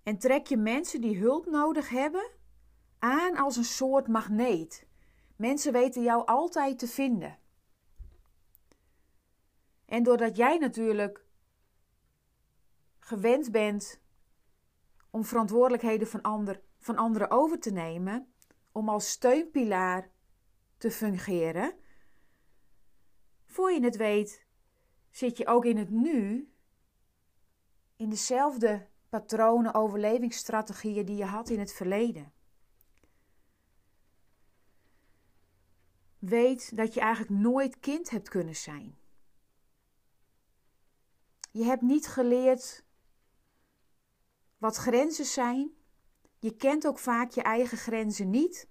En 0.02 0.18
trek 0.18 0.46
je 0.46 0.56
mensen 0.56 1.00
die 1.00 1.18
hulp 1.18 1.46
nodig 1.46 1.88
hebben 1.88 2.30
aan 2.98 3.36
als 3.36 3.56
een 3.56 3.64
soort 3.64 4.08
magneet. 4.08 4.86
Mensen 5.36 5.72
weten 5.72 6.02
jou 6.02 6.26
altijd 6.26 6.78
te 6.78 6.86
vinden. 6.86 7.38
En 9.84 10.02
doordat 10.02 10.36
jij 10.36 10.58
natuurlijk 10.58 11.24
gewend 12.98 13.50
bent 13.50 14.00
om 15.10 15.24
verantwoordelijkheden 15.24 16.08
van, 16.08 16.22
ander, 16.22 16.60
van 16.78 16.96
anderen 16.96 17.30
over 17.30 17.60
te 17.60 17.70
nemen, 17.70 18.32
om 18.72 18.88
als 18.88 19.10
steunpilaar 19.10 20.10
te 20.78 20.90
fungeren. 20.90 21.74
Voor 23.46 23.72
je 23.72 23.84
het 23.84 23.96
weet, 23.96 24.46
zit 25.10 25.36
je 25.36 25.46
ook 25.46 25.64
in 25.64 25.76
het 25.76 25.90
nu 25.90 26.50
in 27.96 28.10
dezelfde 28.10 28.88
patronen, 29.08 29.74
overlevingsstrategieën 29.74 31.06
die 31.06 31.16
je 31.16 31.24
had 31.24 31.48
in 31.48 31.58
het 31.58 31.72
verleden. 31.72 32.32
Weet 36.28 36.76
dat 36.76 36.94
je 36.94 37.00
eigenlijk 37.00 37.40
nooit 37.40 37.80
kind 37.80 38.10
hebt 38.10 38.28
kunnen 38.28 38.56
zijn. 38.56 38.98
Je 41.50 41.64
hebt 41.64 41.82
niet 41.82 42.06
geleerd 42.06 42.84
wat 44.58 44.76
grenzen 44.76 45.24
zijn. 45.24 45.70
Je 46.38 46.56
kent 46.56 46.86
ook 46.86 46.98
vaak 46.98 47.30
je 47.30 47.42
eigen 47.42 47.78
grenzen 47.78 48.30
niet. 48.30 48.68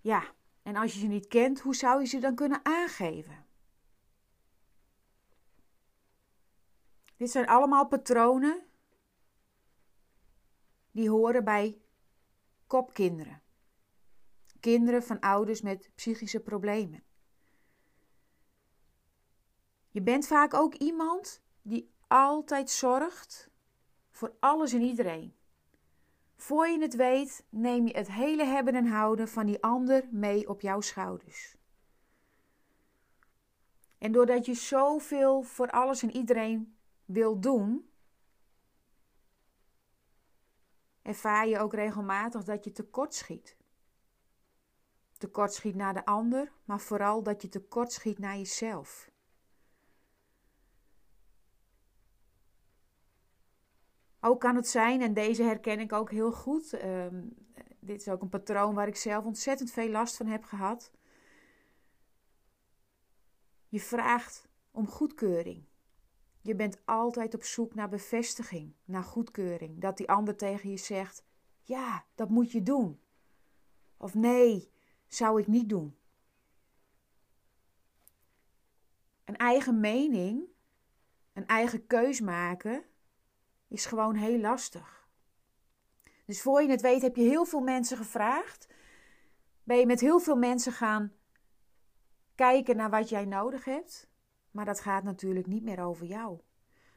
Ja, 0.00 0.34
en 0.62 0.76
als 0.76 0.92
je 0.92 0.98
ze 0.98 1.06
niet 1.06 1.26
kent, 1.26 1.60
hoe 1.60 1.74
zou 1.74 2.00
je 2.00 2.06
ze 2.06 2.18
dan 2.18 2.34
kunnen 2.34 2.64
aangeven? 2.64 3.46
Dit 7.16 7.30
zijn 7.30 7.46
allemaal 7.46 7.86
patronen 7.86 8.66
die 10.90 11.10
horen 11.10 11.44
bij 11.44 11.80
kopkinderen. 12.66 13.42
Kinderen 14.60 15.02
van 15.02 15.20
ouders 15.20 15.62
met 15.62 15.90
psychische 15.94 16.40
problemen. 16.40 17.02
Je 19.90 20.02
bent 20.02 20.26
vaak 20.26 20.54
ook 20.54 20.74
iemand 20.74 21.42
die 21.62 21.90
altijd 22.06 22.70
zorgt 22.70 23.50
voor 24.10 24.36
alles 24.40 24.72
en 24.72 24.82
iedereen. 24.82 25.36
Voor 26.36 26.68
je 26.68 26.80
het 26.80 26.94
weet, 26.94 27.46
neem 27.48 27.86
je 27.86 27.96
het 27.96 28.12
hele 28.12 28.44
hebben 28.44 28.74
en 28.74 28.86
houden 28.86 29.28
van 29.28 29.46
die 29.46 29.62
ander 29.62 30.08
mee 30.10 30.48
op 30.48 30.60
jouw 30.60 30.80
schouders. 30.80 31.56
En 33.98 34.12
doordat 34.12 34.46
je 34.46 34.54
zoveel 34.54 35.42
voor 35.42 35.70
alles 35.70 36.02
en 36.02 36.10
iedereen 36.10 36.76
wil 37.04 37.40
doen, 37.40 37.90
ervaar 41.02 41.46
je 41.46 41.58
ook 41.58 41.74
regelmatig 41.74 42.44
dat 42.44 42.64
je 42.64 42.72
tekort 42.72 43.14
schiet. 43.14 43.57
Tekort 45.18 45.52
schiet 45.52 45.74
naar 45.74 45.94
de 45.94 46.04
ander, 46.04 46.52
maar 46.64 46.80
vooral 46.80 47.22
dat 47.22 47.42
je 47.42 47.48
tekort 47.48 47.92
schiet 47.92 48.18
naar 48.18 48.36
jezelf. 48.36 49.10
Ook 54.20 54.40
kan 54.40 54.56
het 54.56 54.68
zijn, 54.68 55.02
en 55.02 55.14
deze 55.14 55.42
herken 55.42 55.80
ik 55.80 55.92
ook 55.92 56.10
heel 56.10 56.32
goed. 56.32 56.72
Ehm, 56.72 57.26
dit 57.80 58.00
is 58.00 58.08
ook 58.08 58.22
een 58.22 58.28
patroon 58.28 58.74
waar 58.74 58.88
ik 58.88 58.96
zelf 58.96 59.24
ontzettend 59.24 59.70
veel 59.70 59.88
last 59.88 60.16
van 60.16 60.26
heb 60.26 60.44
gehad. 60.44 60.92
Je 63.68 63.80
vraagt 63.80 64.48
om 64.70 64.86
goedkeuring. 64.86 65.64
Je 66.40 66.54
bent 66.54 66.80
altijd 66.84 67.34
op 67.34 67.42
zoek 67.42 67.74
naar 67.74 67.88
bevestiging, 67.88 68.74
naar 68.84 69.04
goedkeuring. 69.04 69.80
Dat 69.80 69.96
die 69.96 70.08
ander 70.08 70.36
tegen 70.36 70.70
je 70.70 70.76
zegt: 70.76 71.24
Ja, 71.62 72.04
dat 72.14 72.28
moet 72.28 72.52
je 72.52 72.62
doen. 72.62 73.00
Of 73.96 74.14
nee, 74.14 74.72
zou 75.08 75.40
ik 75.40 75.46
niet 75.46 75.68
doen. 75.68 75.96
Een 79.24 79.36
eigen 79.36 79.80
mening, 79.80 80.42
een 81.32 81.46
eigen 81.46 81.86
keus 81.86 82.20
maken, 82.20 82.84
is 83.68 83.86
gewoon 83.86 84.14
heel 84.14 84.38
lastig. 84.38 85.08
Dus 86.24 86.42
voor 86.42 86.62
je 86.62 86.70
het 86.70 86.80
weet 86.80 87.02
heb 87.02 87.16
je 87.16 87.22
heel 87.22 87.44
veel 87.44 87.60
mensen 87.60 87.96
gevraagd. 87.96 88.68
Ben 89.62 89.78
je 89.78 89.86
met 89.86 90.00
heel 90.00 90.18
veel 90.18 90.36
mensen 90.36 90.72
gaan 90.72 91.12
kijken 92.34 92.76
naar 92.76 92.90
wat 92.90 93.08
jij 93.08 93.24
nodig 93.24 93.64
hebt. 93.64 94.10
Maar 94.50 94.64
dat 94.64 94.80
gaat 94.80 95.02
natuurlijk 95.02 95.46
niet 95.46 95.62
meer 95.62 95.80
over 95.80 96.06
jou. 96.06 96.40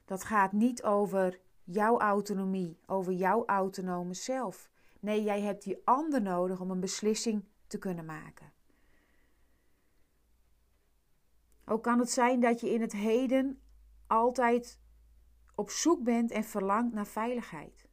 Dat 0.06 0.24
gaat 0.24 0.52
niet 0.52 0.84
over 0.84 1.40
jouw 1.64 2.00
autonomie, 2.00 2.80
over 2.86 3.14
jouw 3.14 3.46
autonome 3.46 4.14
zelf. 4.14 4.70
Nee, 5.00 5.24
jij 5.24 5.42
hebt 5.42 5.64
die 5.64 5.82
ander 5.84 6.22
nodig 6.22 6.60
om 6.60 6.72
een 6.72 6.80
beslissing 6.80 7.44
te 7.72 7.78
kunnen 7.78 8.06
maken. 8.06 8.54
Ook 11.66 11.84
kan 11.84 12.00
het 12.00 12.12
zijn 12.12 12.40
dat 12.40 12.60
je 12.60 12.70
in 12.70 12.82
het 12.82 12.92
heden 12.92 13.62
altijd 14.08 14.80
op 15.56 15.70
zoek 15.70 16.04
bent 16.04 16.32
en 16.32 16.44
verlangt 16.44 16.94
naar 16.94 17.08
veiligheid. 17.08 17.90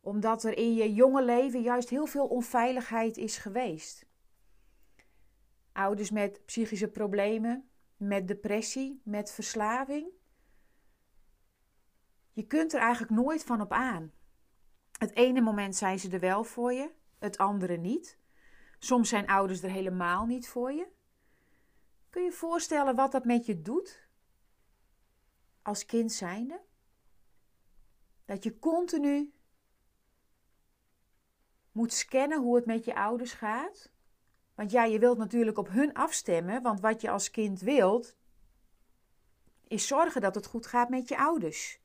Omdat 0.00 0.44
er 0.44 0.56
in 0.56 0.74
je 0.74 0.94
jonge 0.94 1.24
leven 1.24 1.62
juist 1.62 1.88
heel 1.88 2.06
veel 2.06 2.26
onveiligheid 2.26 3.16
is 3.16 3.36
geweest. 3.36 4.06
Ouders 5.72 6.10
met 6.10 6.44
psychische 6.44 6.88
problemen, 6.88 7.70
met 7.96 8.28
depressie, 8.28 9.00
met 9.04 9.30
verslaving. 9.30 10.10
Je 12.32 12.46
kunt 12.46 12.72
er 12.72 12.80
eigenlijk 12.80 13.12
nooit 13.12 13.44
van 13.44 13.60
op 13.60 13.72
aan. 13.72 14.12
Het 14.98 15.14
ene 15.14 15.40
moment 15.40 15.76
zijn 15.76 15.98
ze 15.98 16.10
er 16.10 16.20
wel 16.20 16.44
voor 16.44 16.72
je, 16.72 16.90
het 17.18 17.38
andere 17.38 17.76
niet. 17.76 18.18
Soms 18.78 19.08
zijn 19.08 19.26
ouders 19.26 19.62
er 19.62 19.70
helemaal 19.70 20.26
niet 20.26 20.48
voor 20.48 20.72
je. 20.72 20.86
Kun 22.10 22.22
je 22.22 22.28
je 22.28 22.34
voorstellen 22.34 22.96
wat 22.96 23.12
dat 23.12 23.24
met 23.24 23.46
je 23.46 23.62
doet? 23.62 24.08
als 25.68 25.86
kind 25.86 26.12
zijnde. 26.12 26.60
Dat 28.24 28.44
je 28.44 28.58
continu 28.58 29.32
moet 31.72 31.92
scannen 31.92 32.40
hoe 32.40 32.56
het 32.56 32.66
met 32.66 32.84
je 32.84 32.94
ouders 32.94 33.32
gaat. 33.32 33.92
Want 34.54 34.70
ja, 34.70 34.84
je 34.84 34.98
wilt 34.98 35.18
natuurlijk 35.18 35.58
op 35.58 35.68
hun 35.68 35.94
afstemmen, 35.94 36.62
want 36.62 36.80
wat 36.80 37.00
je 37.00 37.10
als 37.10 37.30
kind 37.30 37.60
wilt, 37.60 38.16
is 39.68 39.86
zorgen 39.86 40.20
dat 40.20 40.34
het 40.34 40.46
goed 40.46 40.66
gaat 40.66 40.88
met 40.88 41.08
je 41.08 41.18
ouders. 41.18 41.80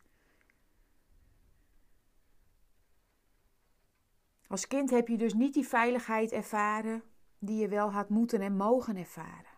Als 4.54 4.68
kind 4.68 4.90
heb 4.90 5.08
je 5.08 5.18
dus 5.18 5.34
niet 5.34 5.54
die 5.54 5.68
veiligheid 5.68 6.32
ervaren 6.32 7.04
die 7.40 7.58
je 7.58 7.68
wel 7.68 7.92
had 7.92 8.10
moeten 8.10 8.42
en 8.42 8.56
mogen 8.56 8.98
ervaren. 8.98 9.52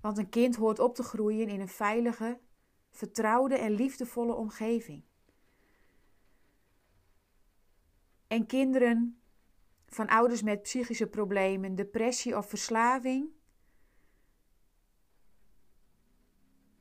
Want 0.00 0.18
een 0.18 0.28
kind 0.28 0.56
hoort 0.56 0.78
op 0.78 0.94
te 0.94 1.02
groeien 1.02 1.48
in 1.48 1.60
een 1.60 1.68
veilige, 1.68 2.40
vertrouwde 2.90 3.54
en 3.54 3.70
liefdevolle 3.70 4.34
omgeving. 4.34 5.04
En 8.26 8.46
kinderen 8.46 9.20
van 9.86 10.08
ouders 10.08 10.42
met 10.42 10.62
psychische 10.62 11.06
problemen, 11.06 11.74
depressie 11.74 12.36
of 12.36 12.48
verslaving. 12.48 13.28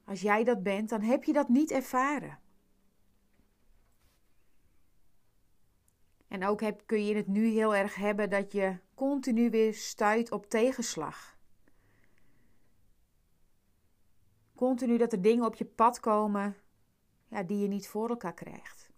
Als 0.05 0.21
jij 0.21 0.43
dat 0.43 0.63
bent, 0.63 0.89
dan 0.89 1.01
heb 1.01 1.23
je 1.23 1.33
dat 1.33 1.49
niet 1.49 1.71
ervaren. 1.71 2.39
En 6.39 6.47
ook 6.47 6.61
heb, 6.61 6.81
kun 6.85 7.05
je 7.05 7.15
het 7.15 7.27
nu 7.27 7.47
heel 7.47 7.75
erg 7.75 7.95
hebben 7.95 8.29
dat 8.29 8.51
je 8.51 8.77
continu 8.95 9.49
weer 9.49 9.73
stuit 9.73 10.31
op 10.31 10.49
tegenslag. 10.49 11.37
Continu 14.55 14.97
dat 14.97 15.11
er 15.11 15.21
dingen 15.21 15.45
op 15.45 15.55
je 15.55 15.65
pad 15.65 15.99
komen 15.99 16.55
ja, 17.27 17.43
die 17.43 17.57
je 17.57 17.67
niet 17.67 17.87
voor 17.87 18.09
elkaar 18.09 18.33
krijgt. 18.33 18.91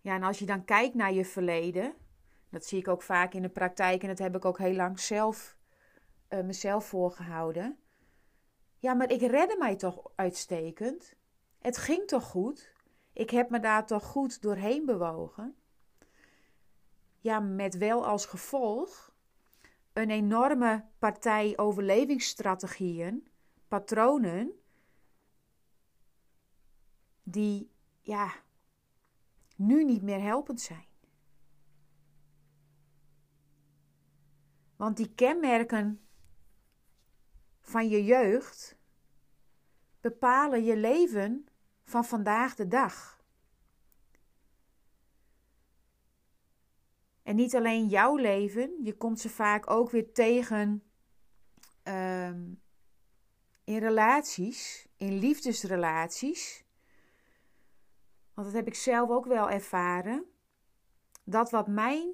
Ja, 0.00 0.14
en 0.14 0.22
als 0.22 0.38
je 0.38 0.46
dan 0.46 0.64
kijkt 0.64 0.94
naar 0.94 1.12
je 1.12 1.24
verleden, 1.24 1.94
dat 2.48 2.64
zie 2.64 2.78
ik 2.78 2.88
ook 2.88 3.02
vaak 3.02 3.34
in 3.34 3.42
de 3.42 3.48
praktijk 3.48 4.02
en 4.02 4.08
dat 4.08 4.18
heb 4.18 4.36
ik 4.36 4.44
ook 4.44 4.58
heel 4.58 4.74
lang 4.74 5.00
zelf 5.00 5.56
uh, 6.28 6.40
mezelf 6.40 6.86
voorgehouden. 6.86 7.78
Ja, 8.78 8.94
maar 8.94 9.10
ik 9.10 9.20
redde 9.20 9.56
mij 9.58 9.76
toch 9.76 10.10
uitstekend. 10.14 11.14
Het 11.58 11.76
ging 11.76 12.06
toch 12.06 12.24
goed? 12.24 12.71
Ik 13.12 13.30
heb 13.30 13.50
me 13.50 13.60
daar 13.60 13.86
toch 13.86 14.04
goed 14.04 14.42
doorheen 14.42 14.84
bewogen? 14.86 15.56
Ja, 17.18 17.40
met 17.40 17.76
wel 17.76 18.06
als 18.06 18.26
gevolg 18.26 19.14
een 19.92 20.10
enorme 20.10 20.84
partij 20.98 21.58
overlevingsstrategieën, 21.58 23.28
patronen, 23.68 24.52
die 27.22 27.70
ja, 28.00 28.32
nu 29.56 29.84
niet 29.84 30.02
meer 30.02 30.20
helpend 30.20 30.60
zijn. 30.60 30.86
Want 34.76 34.96
die 34.96 35.14
kenmerken 35.14 36.00
van 37.60 37.88
je 37.88 38.04
jeugd 38.04 38.76
bepalen 40.00 40.64
je 40.64 40.76
leven 40.76 41.46
van 41.84 42.04
vandaag 42.04 42.54
de 42.54 42.68
dag. 42.68 43.20
En 47.22 47.36
niet 47.36 47.54
alleen 47.54 47.88
jouw 47.88 48.16
leven, 48.16 48.82
je 48.82 48.96
komt 48.96 49.20
ze 49.20 49.28
vaak 49.28 49.70
ook 49.70 49.90
weer 49.90 50.12
tegen 50.12 50.82
um, 51.82 52.62
in 53.64 53.78
relaties, 53.78 54.86
in 54.96 55.18
liefdesrelaties, 55.18 56.64
want 58.34 58.46
dat 58.46 58.56
heb 58.56 58.66
ik 58.66 58.74
zelf 58.74 59.10
ook 59.10 59.26
wel 59.26 59.50
ervaren, 59.50 60.24
dat 61.24 61.50
wat 61.50 61.66
mijn 61.66 62.12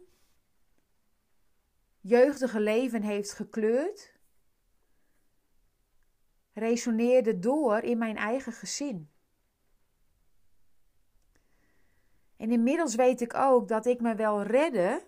jeugdige 2.01 2.61
leven 2.61 3.03
heeft 3.03 3.33
gekleurd, 3.33 4.17
resoneerde 6.53 7.39
door 7.39 7.79
in 7.79 7.99
mijn 7.99 8.17
eigen 8.17 8.53
gezin. 8.53 9.11
En 12.39 12.51
inmiddels 12.51 12.95
weet 12.95 13.21
ik 13.21 13.35
ook 13.35 13.69
dat 13.69 13.87
ik 13.87 14.01
me 14.01 14.15
wel 14.15 14.43
redde, 14.43 15.07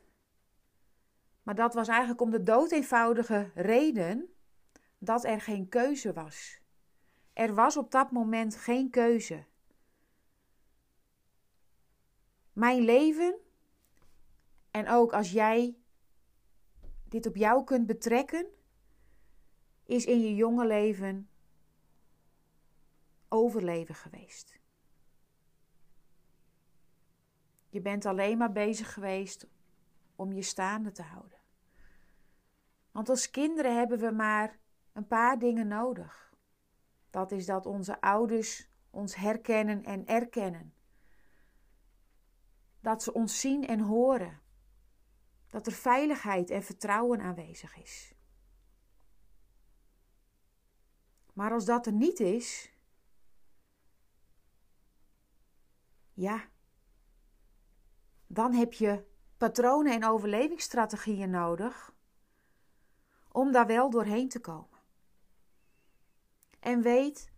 maar 1.42 1.54
dat 1.54 1.74
was 1.74 1.88
eigenlijk 1.88 2.20
om 2.20 2.30
de 2.30 2.42
doodeenvoudige 2.42 3.50
reden 3.54 4.34
dat 4.98 5.24
er 5.24 5.40
geen 5.40 5.68
keuze 5.68 6.12
was. 6.12 6.60
Er 7.32 7.54
was 7.54 7.76
op 7.76 7.90
dat 7.90 8.10
moment 8.10 8.56
geen 8.56 8.90
keuze. 8.90 9.44
Mijn 12.52 12.82
leven, 12.82 13.34
en 14.70 14.88
ook 14.88 15.12
als 15.12 15.30
jij 15.32 15.76
dit 17.08 17.26
op 17.26 17.36
jou 17.36 17.64
kunt 17.64 17.86
betrekken, 17.86 18.46
is 19.84 20.04
in 20.04 20.20
je 20.20 20.34
jonge 20.34 20.66
leven 20.66 21.28
overleven 23.28 23.94
geweest. 23.94 24.59
Je 27.70 27.80
bent 27.80 28.06
alleen 28.06 28.38
maar 28.38 28.52
bezig 28.52 28.92
geweest 28.92 29.46
om 30.16 30.32
je 30.32 30.42
staande 30.42 30.92
te 30.92 31.02
houden. 31.02 31.38
Want 32.90 33.08
als 33.08 33.30
kinderen 33.30 33.76
hebben 33.76 33.98
we 33.98 34.10
maar 34.10 34.58
een 34.92 35.06
paar 35.06 35.38
dingen 35.38 35.68
nodig. 35.68 36.34
Dat 37.10 37.32
is 37.32 37.46
dat 37.46 37.66
onze 37.66 38.00
ouders 38.00 38.68
ons 38.90 39.14
herkennen 39.14 39.84
en 39.84 40.06
erkennen. 40.06 40.74
Dat 42.80 43.02
ze 43.02 43.12
ons 43.12 43.40
zien 43.40 43.66
en 43.66 43.80
horen. 43.80 44.40
Dat 45.48 45.66
er 45.66 45.72
veiligheid 45.72 46.50
en 46.50 46.62
vertrouwen 46.62 47.20
aanwezig 47.20 47.76
is. 47.76 48.14
Maar 51.32 51.52
als 51.52 51.64
dat 51.64 51.86
er 51.86 51.92
niet 51.92 52.20
is, 52.20 52.72
ja, 56.12 56.48
dan 58.32 58.52
heb 58.52 58.72
je 58.72 59.04
patronen 59.36 59.92
en 59.92 60.04
overlevingsstrategieën 60.04 61.30
nodig 61.30 61.94
om 63.32 63.52
daar 63.52 63.66
wel 63.66 63.90
doorheen 63.90 64.28
te 64.28 64.40
komen. 64.40 64.78
En 66.60 66.82
weet, 66.82 67.32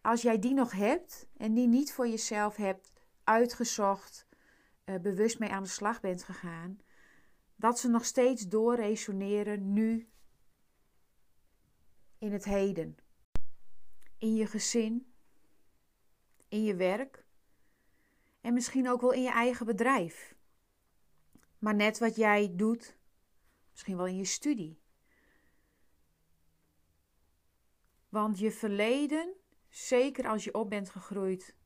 als 0.00 0.22
jij 0.22 0.38
die 0.38 0.54
nog 0.54 0.72
hebt 0.72 1.28
en 1.36 1.54
die 1.54 1.66
niet 1.66 1.92
voor 1.92 2.08
jezelf 2.08 2.56
hebt 2.56 2.92
uitgezocht, 3.24 4.26
uh, 4.84 5.00
bewust 5.00 5.38
mee 5.38 5.50
aan 5.50 5.62
de 5.62 5.68
slag 5.68 6.00
bent 6.00 6.22
gegaan, 6.22 6.78
dat 7.56 7.78
ze 7.78 7.88
nog 7.88 8.04
steeds 8.04 8.48
doorresoneren 8.48 9.72
nu 9.72 10.08
in 12.18 12.32
het 12.32 12.44
heden. 12.44 12.96
In 14.18 14.34
je 14.34 14.46
gezin, 14.46 15.12
in 16.48 16.64
je 16.64 16.74
werk 16.74 17.24
en 18.40 18.54
misschien 18.54 18.88
ook 18.88 19.00
wel 19.00 19.12
in 19.12 19.22
je 19.22 19.30
eigen 19.30 19.66
bedrijf. 19.66 20.34
Maar 21.58 21.74
net 21.74 21.98
wat 21.98 22.16
jij 22.16 22.52
doet, 22.56 22.96
misschien 23.70 23.96
wel 23.96 24.06
in 24.06 24.16
je 24.16 24.24
studie. 24.24 24.80
Want 28.08 28.38
je 28.38 28.50
verleden, 28.50 29.34
zeker 29.68 30.28
als 30.28 30.44
je 30.44 30.54
op 30.54 30.70
bent 30.70 30.90
gegroeid 30.90 31.56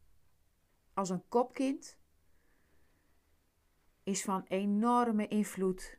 als 0.94 1.10
een 1.10 1.28
kopkind, 1.28 1.98
is 4.02 4.22
van 4.22 4.44
enorme 4.48 5.28
invloed 5.28 5.98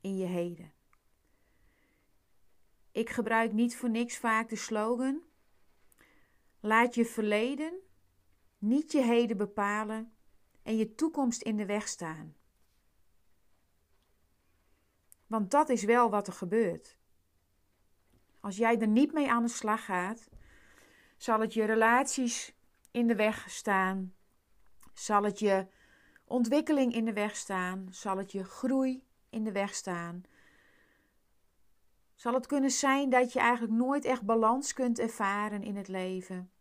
in 0.00 0.16
je 0.16 0.26
heden. 0.26 0.72
Ik 2.92 3.10
gebruik 3.10 3.52
niet 3.52 3.76
voor 3.76 3.90
niks 3.90 4.18
vaak 4.18 4.48
de 4.48 4.56
slogan: 4.56 5.22
Laat 6.60 6.94
je 6.94 7.04
verleden 7.04 7.83
niet 8.64 8.92
je 8.92 9.02
heden 9.02 9.36
bepalen 9.36 10.12
en 10.62 10.76
je 10.76 10.94
toekomst 10.94 11.42
in 11.42 11.56
de 11.56 11.66
weg 11.66 11.88
staan. 11.88 12.34
Want 15.26 15.50
dat 15.50 15.68
is 15.68 15.84
wel 15.84 16.10
wat 16.10 16.26
er 16.26 16.32
gebeurt. 16.32 16.98
Als 18.40 18.56
jij 18.56 18.78
er 18.78 18.88
niet 18.88 19.12
mee 19.12 19.30
aan 19.30 19.42
de 19.42 19.48
slag 19.48 19.84
gaat, 19.84 20.28
zal 21.16 21.40
het 21.40 21.54
je 21.54 21.64
relaties 21.64 22.54
in 22.90 23.06
de 23.06 23.14
weg 23.14 23.50
staan. 23.50 24.14
Zal 24.94 25.22
het 25.22 25.38
je 25.38 25.66
ontwikkeling 26.24 26.94
in 26.94 27.04
de 27.04 27.12
weg 27.12 27.36
staan? 27.36 27.86
Zal 27.90 28.16
het 28.16 28.32
je 28.32 28.44
groei 28.44 29.04
in 29.30 29.44
de 29.44 29.52
weg 29.52 29.74
staan? 29.74 30.22
Zal 32.14 32.34
het 32.34 32.46
kunnen 32.46 32.70
zijn 32.70 33.10
dat 33.10 33.32
je 33.32 33.38
eigenlijk 33.38 33.72
nooit 33.72 34.04
echt 34.04 34.22
balans 34.22 34.72
kunt 34.72 34.98
ervaren 34.98 35.62
in 35.62 35.76
het 35.76 35.88
leven? 35.88 36.53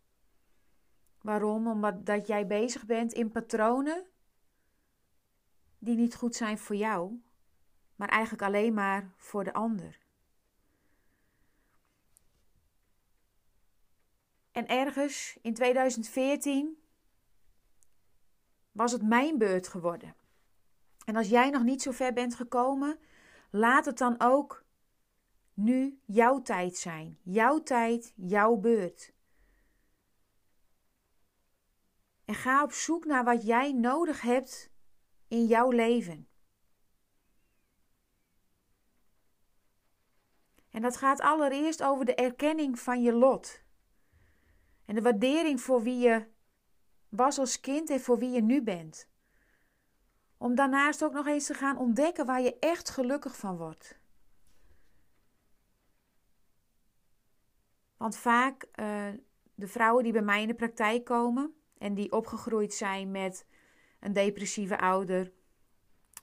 Waarom? 1.23 1.67
Omdat 1.67 2.05
dat 2.05 2.27
jij 2.27 2.47
bezig 2.47 2.85
bent 2.85 3.13
in 3.13 3.31
patronen 3.31 4.05
die 5.79 5.95
niet 5.95 6.15
goed 6.15 6.35
zijn 6.35 6.57
voor 6.57 6.75
jou, 6.75 7.21
maar 7.95 8.09
eigenlijk 8.09 8.43
alleen 8.43 8.73
maar 8.73 9.13
voor 9.17 9.43
de 9.43 9.53
ander. 9.53 9.99
En 14.51 14.67
ergens 14.67 15.37
in 15.41 15.53
2014 15.53 16.77
was 18.71 18.91
het 18.91 19.01
mijn 19.01 19.37
beurt 19.37 19.67
geworden. 19.67 20.15
En 21.05 21.15
als 21.15 21.29
jij 21.29 21.49
nog 21.49 21.63
niet 21.63 21.81
zo 21.81 21.91
ver 21.91 22.13
bent 22.13 22.35
gekomen, 22.35 22.99
laat 23.49 23.85
het 23.85 23.97
dan 23.97 24.15
ook 24.17 24.65
nu 25.53 25.99
jouw 26.05 26.41
tijd 26.41 26.77
zijn. 26.77 27.17
Jouw 27.21 27.63
tijd, 27.63 28.13
jouw 28.15 28.55
beurt. 28.55 29.12
En 32.25 32.35
ga 32.35 32.63
op 32.63 32.71
zoek 32.71 33.05
naar 33.05 33.23
wat 33.23 33.45
jij 33.45 33.71
nodig 33.71 34.21
hebt 34.21 34.71
in 35.27 35.45
jouw 35.45 35.69
leven. 35.69 36.27
En 40.69 40.81
dat 40.81 40.97
gaat 40.97 41.21
allereerst 41.21 41.83
over 41.83 42.05
de 42.05 42.15
erkenning 42.15 42.79
van 42.79 43.01
je 43.01 43.13
lot. 43.13 43.61
En 44.85 44.95
de 44.95 45.01
waardering 45.01 45.61
voor 45.61 45.83
wie 45.83 45.97
je 45.97 46.27
was 47.09 47.39
als 47.39 47.59
kind 47.59 47.89
en 47.89 48.01
voor 48.01 48.17
wie 48.17 48.29
je 48.29 48.41
nu 48.41 48.61
bent. 48.61 49.09
Om 50.37 50.55
daarnaast 50.55 51.03
ook 51.03 51.13
nog 51.13 51.27
eens 51.27 51.45
te 51.45 51.53
gaan 51.53 51.77
ontdekken 51.77 52.25
waar 52.25 52.41
je 52.41 52.59
echt 52.59 52.89
gelukkig 52.89 53.37
van 53.37 53.57
wordt. 53.57 53.99
Want 57.97 58.17
vaak 58.17 58.67
uh, 58.79 59.07
de 59.55 59.67
vrouwen 59.67 60.03
die 60.03 60.13
bij 60.13 60.21
mij 60.21 60.41
in 60.41 60.47
de 60.47 60.55
praktijk 60.55 61.03
komen 61.03 61.62
en 61.83 61.93
die 61.93 62.11
opgegroeid 62.11 62.73
zijn 62.73 63.11
met 63.11 63.45
een 63.99 64.13
depressieve 64.13 64.79
ouder, 64.79 65.31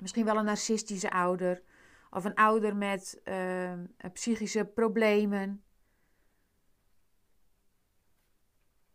misschien 0.00 0.24
wel 0.24 0.36
een 0.36 0.44
narcistische 0.44 1.10
ouder, 1.10 1.62
of 2.10 2.24
een 2.24 2.34
ouder 2.34 2.76
met 2.76 3.20
uh, 3.24 3.72
psychische 4.12 4.64
problemen, 4.64 5.64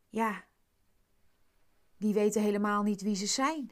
ja, 0.10 0.44
die 1.98 2.14
weten 2.14 2.42
helemaal 2.42 2.84
niet 2.84 3.02
wie 3.02 3.16
ze 3.16 3.26
zijn. 3.28 3.72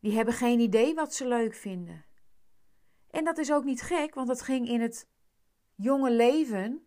Die 0.00 0.12
hebben 0.12 0.34
geen 0.34 0.60
idee 0.60 0.94
wat 0.94 1.14
ze 1.14 1.28
leuk 1.28 1.54
vinden. 1.54 2.04
En 3.10 3.24
dat 3.24 3.38
is 3.38 3.52
ook 3.52 3.64
niet 3.64 3.82
gek, 3.82 4.14
want 4.14 4.28
het 4.28 4.42
ging 4.42 4.68
in 4.68 4.80
het 4.80 5.08
jonge 5.74 6.10
leven 6.10 6.86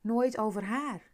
nooit 0.00 0.38
over 0.38 0.64
haar. 0.64 1.07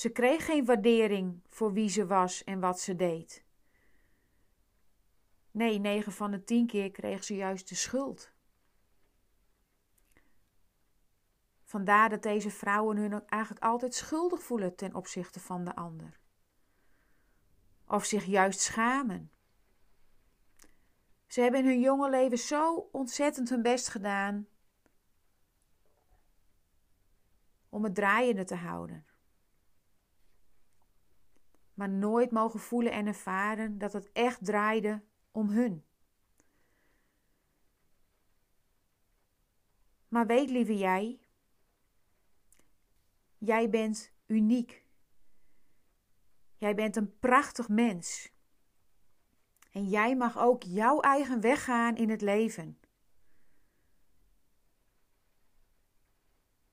Ze 0.00 0.08
kreeg 0.08 0.44
geen 0.44 0.64
waardering 0.64 1.42
voor 1.48 1.72
wie 1.72 1.88
ze 1.88 2.06
was 2.06 2.44
en 2.44 2.60
wat 2.60 2.80
ze 2.80 2.96
deed. 2.96 3.44
Nee, 5.50 5.78
negen 5.78 6.12
van 6.12 6.30
de 6.30 6.44
tien 6.44 6.66
keer 6.66 6.90
kreeg 6.90 7.24
ze 7.24 7.34
juist 7.34 7.68
de 7.68 7.74
schuld. 7.74 8.32
Vandaar 11.64 12.08
dat 12.08 12.22
deze 12.22 12.50
vrouwen 12.50 12.96
hun 12.96 13.26
eigenlijk 13.26 13.64
altijd 13.64 13.94
schuldig 13.94 14.42
voelen 14.42 14.76
ten 14.76 14.94
opzichte 14.94 15.40
van 15.40 15.64
de 15.64 15.74
ander. 15.74 16.20
Of 17.86 18.04
zich 18.04 18.24
juist 18.24 18.60
schamen. 18.60 19.30
Ze 21.26 21.40
hebben 21.40 21.60
in 21.60 21.66
hun 21.66 21.80
jonge 21.80 22.10
leven 22.10 22.38
zo 22.38 22.88
ontzettend 22.92 23.48
hun 23.48 23.62
best 23.62 23.88
gedaan 23.88 24.48
om 27.68 27.84
het 27.84 27.94
draaiende 27.94 28.44
te 28.44 28.56
houden. 28.56 29.09
Maar 31.80 31.88
nooit 31.88 32.30
mogen 32.30 32.60
voelen 32.60 32.92
en 32.92 33.06
ervaren 33.06 33.78
dat 33.78 33.92
het 33.92 34.12
echt 34.12 34.44
draaide 34.44 35.02
om 35.30 35.48
hun. 35.48 35.84
Maar 40.08 40.26
weet, 40.26 40.50
lieve 40.50 40.76
jij, 40.76 41.20
jij 43.38 43.70
bent 43.70 44.12
uniek. 44.26 44.84
Jij 46.56 46.74
bent 46.74 46.96
een 46.96 47.18
prachtig 47.18 47.68
mens. 47.68 48.32
En 49.70 49.88
jij 49.88 50.16
mag 50.16 50.38
ook 50.38 50.62
jouw 50.62 51.00
eigen 51.00 51.40
weg 51.40 51.64
gaan 51.64 51.96
in 51.96 52.10
het 52.10 52.20
leven. 52.20 52.78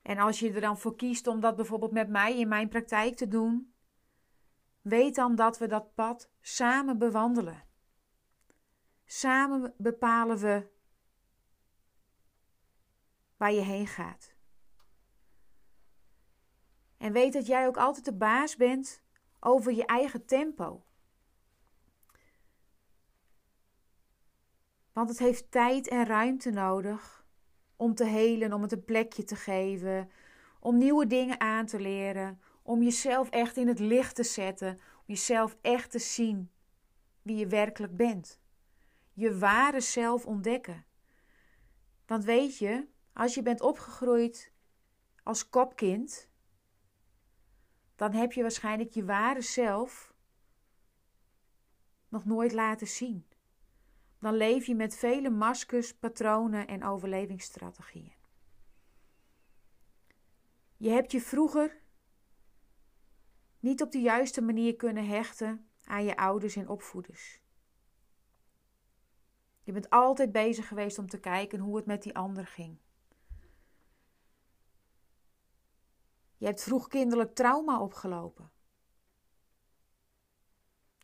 En 0.01 0.17
als 0.17 0.39
je 0.39 0.53
er 0.53 0.61
dan 0.61 0.77
voor 0.77 0.95
kiest 0.95 1.27
om 1.27 1.39
dat 1.39 1.55
bijvoorbeeld 1.55 1.91
met 1.91 2.09
mij 2.09 2.39
in 2.39 2.47
mijn 2.47 2.69
praktijk 2.69 3.15
te 3.15 3.27
doen, 3.27 3.75
weet 4.87 5.15
dan 5.15 5.35
dat 5.35 5.57
we 5.57 5.67
dat 5.67 5.95
pad 5.95 6.29
samen 6.41 6.97
bewandelen. 6.97 7.63
Samen 9.05 9.73
bepalen 9.77 10.37
we 10.37 10.67
waar 13.37 13.51
je 13.51 13.61
heen 13.61 13.87
gaat. 13.87 14.35
En 16.97 17.11
weet 17.11 17.33
dat 17.33 17.47
jij 17.47 17.67
ook 17.67 17.77
altijd 17.77 18.05
de 18.05 18.13
baas 18.13 18.55
bent 18.55 19.01
over 19.39 19.73
je 19.73 19.85
eigen 19.85 20.25
tempo. 20.25 20.85
Want 24.93 25.09
het 25.09 25.19
heeft 25.19 25.51
tijd 25.51 25.87
en 25.87 26.05
ruimte 26.05 26.49
nodig 26.49 27.25
om 27.75 27.95
te 27.95 28.05
helen, 28.05 28.53
om 28.53 28.61
het 28.61 28.71
een 28.71 28.85
plekje 28.85 29.23
te 29.23 29.35
geven, 29.35 30.11
om 30.59 30.77
nieuwe 30.77 31.07
dingen 31.07 31.39
aan 31.39 31.65
te 31.65 31.79
leren, 31.79 32.41
om 32.67 32.83
jezelf 32.83 33.29
echt 33.29 33.57
in 33.57 33.67
het 33.67 33.79
licht 33.79 34.15
te 34.15 34.23
zetten, 34.23 34.69
om 34.73 35.03
jezelf 35.05 35.57
echt 35.61 35.91
te 35.91 35.99
zien 35.99 36.51
wie 37.21 37.35
je 37.35 37.47
werkelijk 37.47 37.95
bent. 37.95 38.39
Je 39.13 39.37
ware 39.37 39.81
zelf 39.81 40.25
ontdekken. 40.25 40.85
Want 42.05 42.23
weet 42.23 42.57
je, 42.57 42.87
als 43.13 43.33
je 43.33 43.41
bent 43.41 43.61
opgegroeid 43.61 44.51
als 45.23 45.49
kopkind, 45.49 46.29
dan 47.95 48.13
heb 48.13 48.31
je 48.31 48.41
waarschijnlijk 48.41 48.93
je 48.93 49.05
ware 49.05 49.41
zelf 49.41 50.13
nog 52.09 52.25
nooit 52.25 52.51
laten 52.51 52.87
zien. 52.87 53.27
Dan 54.19 54.33
leef 54.33 54.65
je 54.65 54.75
met 54.75 54.95
vele 54.95 55.29
maskers, 55.29 55.93
patronen 55.93 56.67
en 56.67 56.83
overlevingsstrategieën. 56.83 58.15
Je 60.77 60.89
hebt 60.89 61.11
je 61.11 61.21
vroeger 61.21 61.85
niet 63.59 63.81
op 63.81 63.91
de 63.91 64.01
juiste 64.01 64.41
manier 64.41 64.75
kunnen 64.75 65.07
hechten 65.07 65.69
aan 65.83 66.03
je 66.03 66.17
ouders 66.17 66.55
en 66.55 66.67
opvoeders. 66.67 67.41
Je 69.63 69.71
bent 69.71 69.89
altijd 69.89 70.31
bezig 70.31 70.67
geweest 70.67 70.99
om 70.99 71.07
te 71.07 71.19
kijken 71.19 71.59
hoe 71.59 71.75
het 71.75 71.85
met 71.85 72.03
die 72.03 72.15
ander 72.15 72.47
ging. 72.47 72.79
Je 76.37 76.45
hebt 76.45 76.63
vroeg 76.63 76.87
kinderlijk 76.87 77.35
trauma 77.35 77.81
opgelopen. 77.81 78.51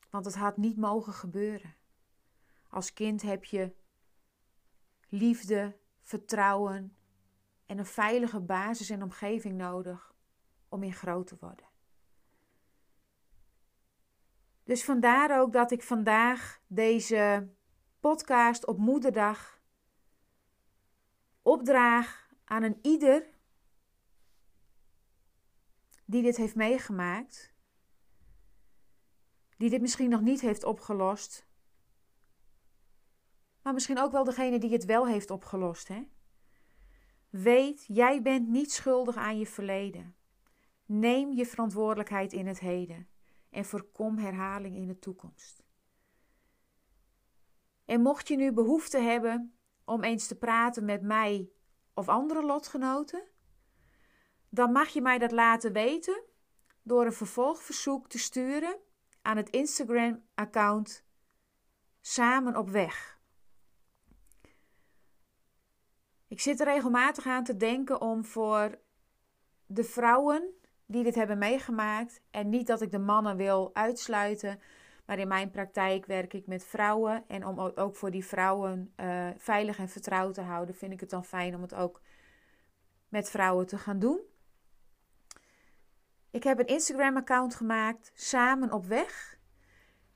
Want 0.10 0.26
het 0.26 0.36
had 0.36 0.58
niet 0.58 0.78
mogen 0.78 1.14
gebeuren. 1.14 1.76
Als 2.70 2.94
kind 2.94 3.22
heb 3.22 3.46
je 3.46 3.76
liefde, 5.10 5.78
vertrouwen 6.02 6.96
en 7.66 7.78
een 7.78 7.86
veilige 7.86 8.40
basis 8.40 8.90
en 8.90 9.04
omgeving 9.04 9.58
nodig 9.58 10.16
om 10.70 10.84
in 10.84 10.94
groot 10.94 11.28
te 11.28 11.38
worden. 11.40 11.73
Dus 14.64 14.84
vandaar 14.84 15.40
ook 15.40 15.54
dat 15.54 15.72
ik 15.72 15.84
vandaag 15.84 16.62
deze 16.68 17.50
podcast 18.00 18.66
op 18.66 18.78
Moederdag 18.78 19.62
opdraag 21.42 22.34
aan 22.44 22.64
een 22.64 22.80
ieder 22.82 23.26
die 26.06 26.22
dit 26.22 26.38
heeft 26.38 26.56
meegemaakt, 26.56 27.54
die 29.58 29.70
dit 29.70 29.82
misschien 29.82 30.10
nog 30.10 30.22
niet 30.22 30.42
heeft 30.42 30.64
opgelost, 30.64 31.48
maar 33.62 33.74
misschien 33.74 34.00
ook 34.00 34.12
wel 34.12 34.24
degene 34.24 34.60
die 34.60 34.72
het 34.72 34.86
wel 34.86 35.08
heeft 35.08 35.32
opgelost. 35.32 35.88
Hè? 35.88 36.08
Weet, 37.30 37.86
jij 37.88 38.22
bent 38.22 38.48
niet 38.48 38.72
schuldig 38.72 39.16
aan 39.16 39.40
je 39.40 39.46
verleden. 39.46 40.16
Neem 40.86 41.32
je 41.32 41.46
verantwoordelijkheid 41.46 42.34
in 42.34 42.48
het 42.48 42.60
heden 42.60 43.08
en 43.54 43.66
voorkom 43.66 44.18
herhaling 44.18 44.76
in 44.76 44.88
de 44.88 45.00
toekomst. 45.00 45.64
En 47.86 48.02
mocht 48.02 48.28
je 48.28 48.36
nu 48.36 48.52
behoefte 48.52 48.98
hebben 48.98 49.58
om 49.86 50.04
eens 50.04 50.28
te 50.28 50.38
praten 50.38 50.86
met 50.86 51.02
mij 51.02 51.50
of 51.94 52.08
andere 52.08 52.46
lotgenoten, 52.46 53.24
dan 54.50 54.72
mag 54.72 54.90
je 54.90 55.02
mij 55.02 55.18
dat 55.18 55.32
laten 55.32 55.74
weten 55.74 56.24
door 56.82 57.06
een 57.06 57.14
vervolgverzoek 57.14 58.10
te 58.10 58.18
sturen 58.18 58.80
aan 59.22 59.38
het 59.38 59.50
Instagram-account 59.50 61.06
Samen 62.02 62.58
op 62.58 62.70
Weg. 62.70 63.22
Ik 66.28 66.42
zit 66.42 66.60
er 66.60 66.66
regelmatig 66.66 67.26
aan 67.26 67.44
te 67.44 67.58
denken 67.58 68.02
om 68.02 68.26
voor 68.26 68.80
de 69.66 69.84
vrouwen 69.84 70.54
die 70.94 71.04
dit 71.04 71.16
hebben 71.16 71.38
meegemaakt, 71.38 72.22
en 72.32 72.50
niet 72.50 72.68
dat 72.68 72.82
ik 72.82 72.92
de 72.92 73.00
mannen 73.00 73.38
wil 73.38 73.70
uitsluiten, 73.74 74.60
maar 75.06 75.20
in 75.20 75.28
mijn 75.28 75.52
praktijk 75.52 76.06
werk 76.06 76.34
ik 76.34 76.48
met 76.48 76.66
vrouwen. 76.66 77.24
En 77.28 77.46
om 77.46 77.60
ook 77.60 77.96
voor 77.96 78.12
die 78.12 78.26
vrouwen 78.26 78.94
uh, 78.98 79.30
veilig 79.38 79.78
en 79.78 79.90
vertrouwd 79.90 80.34
te 80.34 80.42
houden, 80.42 80.76
vind 80.76 80.92
ik 80.92 81.00
het 81.00 81.10
dan 81.10 81.26
fijn 81.26 81.56
om 81.56 81.62
het 81.62 81.74
ook 81.74 82.02
met 83.10 83.30
vrouwen 83.30 83.68
te 83.68 83.78
gaan 83.78 84.00
doen. 84.00 84.20
Ik 86.32 86.44
heb 86.44 86.60
een 86.60 86.68
Instagram-account 86.68 87.56
gemaakt, 87.56 88.12
Samen 88.14 88.72
op 88.72 88.86
Weg. 88.86 89.38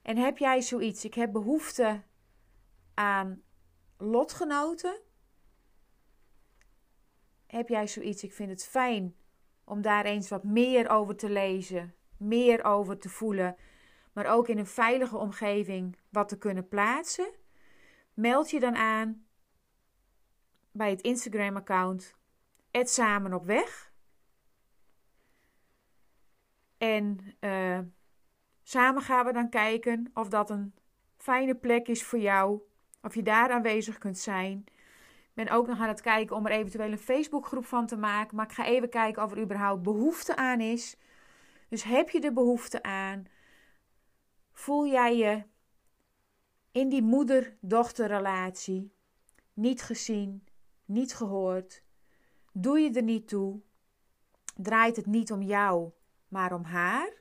En 0.01 0.17
heb 0.17 0.37
jij 0.37 0.61
zoiets? 0.61 1.05
Ik 1.05 1.13
heb 1.13 1.31
behoefte 1.31 2.03
aan 2.93 3.41
lotgenoten. 3.97 4.99
Heb 7.47 7.67
jij 7.67 7.87
zoiets? 7.87 8.23
Ik 8.23 8.33
vind 8.33 8.49
het 8.49 8.65
fijn 8.65 9.15
om 9.67 9.81
daar 9.81 10.05
eens 10.05 10.29
wat 10.29 10.43
meer 10.43 10.89
over 10.89 11.15
te 11.15 11.29
lezen, 11.29 11.95
meer 12.17 12.63
over 12.63 12.97
te 12.97 13.09
voelen, 13.09 13.55
maar 14.13 14.25
ook 14.25 14.47
in 14.47 14.57
een 14.57 14.67
veilige 14.67 15.17
omgeving 15.17 15.97
wat 16.09 16.29
te 16.29 16.37
kunnen 16.37 16.67
plaatsen. 16.67 17.29
Meld 18.13 18.49
je 18.49 18.59
dan 18.59 18.75
aan 18.75 19.25
bij 20.71 20.89
het 20.89 21.01
Instagram-account 21.01 22.15
Samen 22.71 23.33
op 23.33 23.45
Weg. 23.45 23.91
En 26.77 27.35
uh, 27.39 27.79
samen 28.63 29.01
gaan 29.01 29.25
we 29.25 29.33
dan 29.33 29.49
kijken 29.49 30.11
of 30.13 30.29
dat 30.29 30.49
een 30.49 30.73
fijne 31.17 31.55
plek 31.55 31.87
is 31.87 32.03
voor 32.03 32.19
jou. 32.19 32.61
Of 33.01 33.15
je 33.15 33.23
daar 33.23 33.51
aanwezig 33.51 33.97
kunt 33.97 34.17
zijn. 34.17 34.65
Ben 35.37 35.49
ook 35.49 35.67
nog 35.67 35.79
aan 35.79 35.87
het 35.87 36.01
kijken 36.01 36.35
om 36.35 36.45
er 36.45 36.51
eventueel 36.51 36.91
een 36.91 36.97
Facebookgroep 36.97 37.65
van 37.65 37.87
te 37.87 37.97
maken. 37.97 38.35
Maar 38.35 38.45
ik 38.45 38.51
ga 38.51 38.65
even 38.65 38.89
kijken 38.89 39.23
of 39.23 39.31
er 39.31 39.41
überhaupt 39.41 39.83
behoefte 39.83 40.35
aan 40.35 40.59
is. 40.59 40.97
Dus 41.69 41.83
heb 41.83 42.09
je 42.09 42.19
de 42.19 42.33
behoefte 42.33 42.83
aan? 42.83 43.25
Voel 44.51 44.87
jij 44.87 45.17
je 45.17 45.43
in 46.71 46.89
die 46.89 47.01
moeder-dochterrelatie 47.01 48.93
niet 49.53 49.81
gezien, 49.81 50.47
niet 50.85 51.15
gehoord? 51.15 51.83
Doe 52.53 52.79
je 52.79 52.91
er 52.91 53.03
niet 53.03 53.27
toe? 53.27 53.61
Draait 54.55 54.95
het 54.95 55.05
niet 55.05 55.31
om 55.31 55.41
jou, 55.41 55.91
maar 56.27 56.53
om 56.53 56.63
haar. 56.63 57.13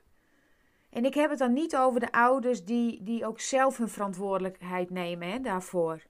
En 0.91 1.05
ik 1.05 1.15
heb 1.15 1.31
het 1.31 1.39
dan 1.39 1.53
niet 1.53 1.77
over 1.77 2.01
de 2.01 2.13
ouders 2.13 2.65
die, 2.65 3.03
die 3.03 3.27
ook 3.27 3.41
zelf 3.41 3.77
hun 3.77 3.89
verantwoordelijkheid 3.89 4.91
nemen 4.91 5.31
hè, 5.31 5.41
daarvoor. 5.41 6.03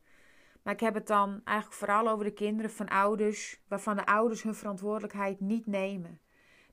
Maar 0.66 0.74
ik 0.74 0.81
heb 0.81 0.94
het 0.94 1.07
dan 1.07 1.40
eigenlijk 1.44 1.79
vooral 1.79 2.09
over 2.09 2.24
de 2.24 2.33
kinderen 2.33 2.70
van 2.70 2.88
ouders 2.88 3.62
waarvan 3.68 3.96
de 3.96 4.07
ouders 4.07 4.42
hun 4.42 4.55
verantwoordelijkheid 4.55 5.40
niet 5.40 5.66
nemen. 5.66 6.20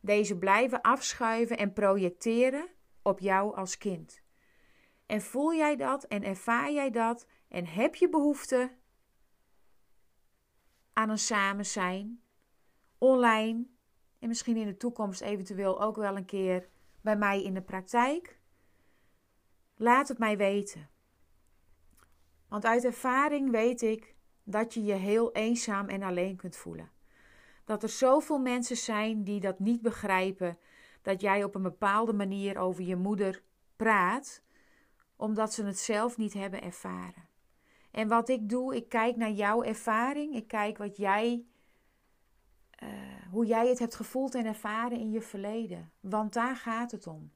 Deze 0.01 0.38
blijven 0.38 0.82
afschuiven 0.82 1.58
en 1.58 1.73
projecteren 1.73 2.67
op 3.01 3.19
jou 3.19 3.56
als 3.56 3.77
kind. 3.77 4.21
En 5.06 5.21
voel 5.21 5.53
jij 5.53 5.75
dat 5.75 6.03
en 6.03 6.23
ervaar 6.23 6.71
jij 6.71 6.91
dat 6.91 7.27
en 7.47 7.65
heb 7.65 7.95
je 7.95 8.10
behoefte 8.10 8.71
aan 10.93 11.10
een 11.10 11.19
samen 11.19 11.65
zijn, 11.65 12.23
online, 12.97 13.65
en 14.19 14.27
misschien 14.27 14.58
in 14.58 14.67
de 14.67 14.77
toekomst 14.77 15.21
eventueel 15.21 15.82
ook 15.82 15.95
wel 15.95 16.17
een 16.17 16.25
keer 16.25 16.69
bij 17.01 17.17
mij 17.17 17.43
in 17.43 17.53
de 17.53 17.62
praktijk. 17.62 18.39
Laat 19.75 20.08
het 20.08 20.17
mij 20.17 20.38
weten. 20.38 20.92
Want 22.53 22.65
uit 22.65 22.83
ervaring 22.83 23.51
weet 23.51 23.81
ik 23.81 24.15
dat 24.43 24.73
je 24.73 24.83
je 24.83 24.93
heel 24.93 25.31
eenzaam 25.31 25.89
en 25.89 26.03
alleen 26.03 26.35
kunt 26.35 26.55
voelen. 26.55 26.91
Dat 27.65 27.83
er 27.83 27.89
zoveel 27.89 28.39
mensen 28.39 28.77
zijn 28.77 29.23
die 29.23 29.39
dat 29.39 29.59
niet 29.59 29.81
begrijpen, 29.81 30.57
dat 31.01 31.21
jij 31.21 31.43
op 31.43 31.55
een 31.55 31.61
bepaalde 31.61 32.13
manier 32.13 32.57
over 32.57 32.83
je 32.83 32.95
moeder 32.95 33.43
praat, 33.75 34.43
omdat 35.15 35.53
ze 35.53 35.65
het 35.65 35.79
zelf 35.79 36.17
niet 36.17 36.33
hebben 36.33 36.61
ervaren. 36.61 37.27
En 37.91 38.07
wat 38.07 38.29
ik 38.29 38.49
doe, 38.49 38.75
ik 38.75 38.89
kijk 38.89 39.15
naar 39.15 39.31
jouw 39.31 39.63
ervaring, 39.63 40.35
ik 40.35 40.47
kijk 40.47 40.77
wat 40.77 40.97
jij 40.97 41.45
hoe 43.29 43.45
jij 43.45 43.67
het 43.67 43.79
hebt 43.79 43.95
gevoeld 43.95 44.35
en 44.35 44.45
ervaren 44.45 44.99
in 44.99 45.11
je 45.11 45.21
verleden. 45.21 45.91
Want 45.99 46.33
daar 46.33 46.55
gaat 46.55 46.91
het 46.91 47.07
om. 47.07 47.31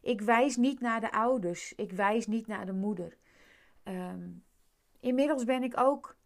Ik 0.00 0.20
wijs 0.20 0.56
niet 0.56 0.80
naar 0.80 1.00
de 1.00 1.12
ouders, 1.12 1.74
ik 1.74 1.92
wijs 1.92 2.26
niet 2.26 2.46
naar 2.46 2.66
de 2.66 2.72
moeder. 2.72 3.16
Ehm, 3.82 4.28
inmiddels 5.02 5.44
ben 5.44 5.62
ik 5.62 5.80
ook 5.80 6.16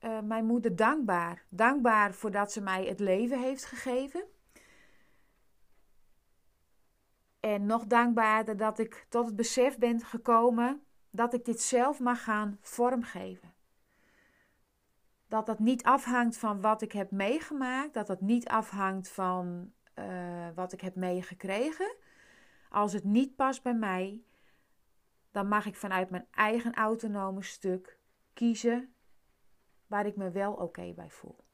uh, 0.00 0.20
mijn 0.20 0.44
moeder 0.44 0.76
dankbaar. 0.76 1.44
Dankbaar 1.48 2.14
voordat 2.14 2.52
ze 2.52 2.60
mij 2.60 2.84
het 2.84 3.00
leven 3.00 3.40
heeft 3.40 3.64
gegeven. 3.64 4.24
En 7.40 7.66
nog 7.66 7.86
dankbaarder 7.86 8.56
dat 8.56 8.78
ik 8.78 9.06
tot 9.08 9.26
het 9.26 9.36
besef 9.36 9.78
ben 9.78 10.00
gekomen 10.00 10.82
dat 11.10 11.34
ik 11.34 11.44
dit 11.44 11.60
zelf 11.60 12.00
mag 12.00 12.22
gaan 12.22 12.58
vormgeven. 12.60 13.54
Dat 15.28 15.46
dat 15.46 15.58
niet 15.58 15.82
afhangt 15.82 16.36
van 16.36 16.60
wat 16.60 16.82
ik 16.82 16.92
heb 16.92 17.10
meegemaakt, 17.10 17.94
dat 17.94 18.06
dat 18.06 18.20
niet 18.20 18.48
afhangt 18.48 19.08
van 19.08 19.72
uh, 19.94 20.48
wat 20.54 20.72
ik 20.72 20.80
heb 20.80 20.94
meegekregen. 20.94 21.96
Als 22.68 22.92
het 22.92 23.04
niet 23.04 23.36
past 23.36 23.62
bij 23.62 23.74
mij, 23.74 24.22
dan 25.30 25.48
mag 25.48 25.66
ik 25.66 25.76
vanuit 25.76 26.10
mijn 26.10 26.26
eigen 26.30 26.74
autonome 26.74 27.42
stuk 27.42 27.97
kiezen 28.38 28.94
waar 29.86 30.06
ik 30.06 30.16
me 30.16 30.30
wel 30.30 30.52
oké 30.52 30.92
bij 30.94 31.10
voel. 31.10 31.44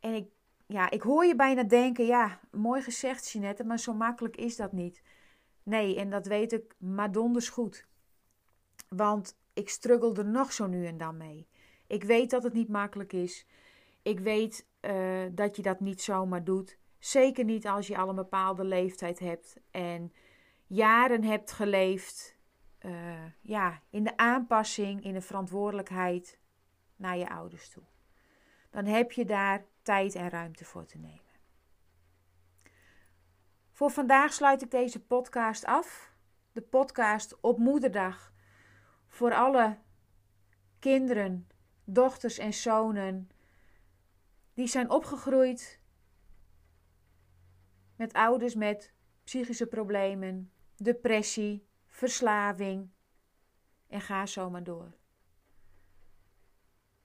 En 0.00 0.14
ik, 0.14 0.30
ja, 0.66 0.90
ik 0.90 1.02
hoor 1.02 1.24
je 1.24 1.36
bijna 1.36 1.62
denken, 1.62 2.06
ja, 2.06 2.40
mooi 2.50 2.82
gezegd 2.82 3.30
Jeanette, 3.30 3.64
maar 3.64 3.78
zo 3.78 3.94
makkelijk 3.94 4.36
is 4.36 4.56
dat 4.56 4.72
niet. 4.72 5.02
Nee, 5.62 5.96
en 5.96 6.10
dat 6.10 6.26
weet 6.26 6.52
ik 6.52 6.74
maar 6.78 7.12
donders 7.12 7.48
goed. 7.48 7.86
Want 8.88 9.38
ik 9.52 9.68
struggle 9.68 10.14
er 10.14 10.26
nog 10.26 10.52
zo 10.52 10.66
nu 10.66 10.86
en 10.86 10.98
dan 10.98 11.16
mee. 11.16 11.48
Ik 11.86 12.04
weet 12.04 12.30
dat 12.30 12.42
het 12.42 12.52
niet 12.52 12.68
makkelijk 12.68 13.12
is. 13.12 13.46
Ik 14.02 14.20
weet 14.20 14.66
uh, 14.80 15.24
dat 15.32 15.56
je 15.56 15.62
dat 15.62 15.80
niet 15.80 16.02
zomaar 16.02 16.44
doet. 16.44 16.78
Zeker 16.98 17.44
niet 17.44 17.66
als 17.66 17.86
je 17.86 17.96
al 17.96 18.08
een 18.08 18.14
bepaalde 18.14 18.64
leeftijd 18.64 19.18
hebt 19.18 19.56
en 19.70 20.12
jaren 20.66 21.24
hebt 21.24 21.52
geleefd 21.52 22.35
uh, 22.86 23.24
ja, 23.40 23.80
in 23.90 24.04
de 24.04 24.16
aanpassing, 24.16 25.04
in 25.04 25.12
de 25.12 25.20
verantwoordelijkheid 25.20 26.38
naar 26.96 27.16
je 27.16 27.28
ouders 27.28 27.68
toe. 27.68 27.82
Dan 28.70 28.84
heb 28.84 29.12
je 29.12 29.24
daar 29.24 29.64
tijd 29.82 30.14
en 30.14 30.28
ruimte 30.28 30.64
voor 30.64 30.84
te 30.84 30.98
nemen. 30.98 31.20
Voor 33.70 33.90
vandaag 33.90 34.32
sluit 34.32 34.62
ik 34.62 34.70
deze 34.70 35.04
podcast 35.04 35.64
af. 35.64 36.12
De 36.52 36.62
podcast 36.62 37.40
op 37.40 37.58
Moederdag. 37.58 38.32
Voor 39.06 39.34
alle 39.34 39.78
kinderen, 40.78 41.48
dochters 41.84 42.38
en 42.38 42.54
zonen 42.54 43.30
die 44.54 44.66
zijn 44.66 44.90
opgegroeid 44.90 45.80
met 47.96 48.12
ouders 48.12 48.54
met 48.54 48.92
psychische 49.24 49.66
problemen, 49.66 50.52
depressie, 50.76 51.66
verslaving 51.96 52.90
en 53.86 54.00
ga 54.00 54.26
zo 54.26 54.50
maar 54.50 54.64
door. 54.64 54.92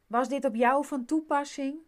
Was 0.08 0.30
dit 0.30 0.46
op 0.46 0.56
jou 0.56 0.86
van 0.86 1.06
toepassing? 1.06 1.80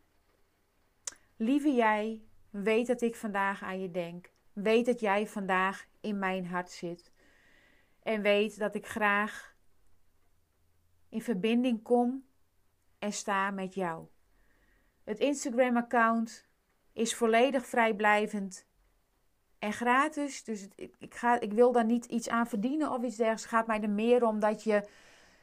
Lieve 1.36 1.72
jij, 1.74 2.24
weet 2.50 2.88
dat 2.88 3.02
ik 3.02 3.16
vandaag 3.16 3.64
aan 3.64 3.80
je 3.82 3.92
denk. 3.92 4.32
Weet 4.54 4.86
dat 4.86 5.00
jij 5.00 5.28
vandaag 5.28 5.88
in 6.02 6.20
mijn 6.20 6.48
hart 6.48 6.72
zit. 6.72 7.12
En 8.04 8.22
weet 8.22 8.58
dat 8.58 8.76
ik 8.76 8.88
graag 8.88 9.56
in 11.10 11.22
verbinding 11.22 11.82
kom 11.82 12.26
en 13.00 13.14
sta 13.14 13.52
met 13.52 13.74
jou. 13.74 14.08
Het 15.04 15.20
Instagram-account 15.20 16.48
is 16.94 17.16
volledig 17.16 17.66
vrijblijvend 17.66 18.68
en 19.64 19.74
gratis. 19.74 20.44
Dus 20.44 20.68
ik, 20.76 20.96
ik, 21.00 21.16
ga, 21.16 21.40
ik 21.40 21.54
wil 21.54 21.72
daar 21.72 21.86
niet 21.86 22.06
iets 22.06 22.30
aan 22.30 22.48
verdienen 22.48 22.92
of 22.92 23.04
iets 23.04 23.16
dergelijks. 23.16 23.42
Het 23.42 23.52
gaat 23.52 23.68
mij 23.68 23.82
er 23.82 23.90
meer 23.90 24.26
om 24.26 24.40
dat 24.40 24.64
je, 24.64 24.88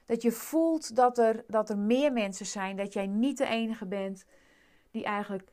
dat 0.07 0.23
je 0.23 0.33
voelt 0.33 0.97
dat 0.97 1.19
er, 1.19 1.45
dat 1.49 1.71
er 1.71 1.79
meer 1.79 2.13
mensen 2.13 2.47
zijn. 2.47 2.77
Dat 2.77 2.93
jij 2.93 3.07
niet 3.07 3.39
de 3.39 3.47
enige 3.47 3.87
bent 3.87 4.25
die 4.91 5.05
eigenlijk 5.05 5.53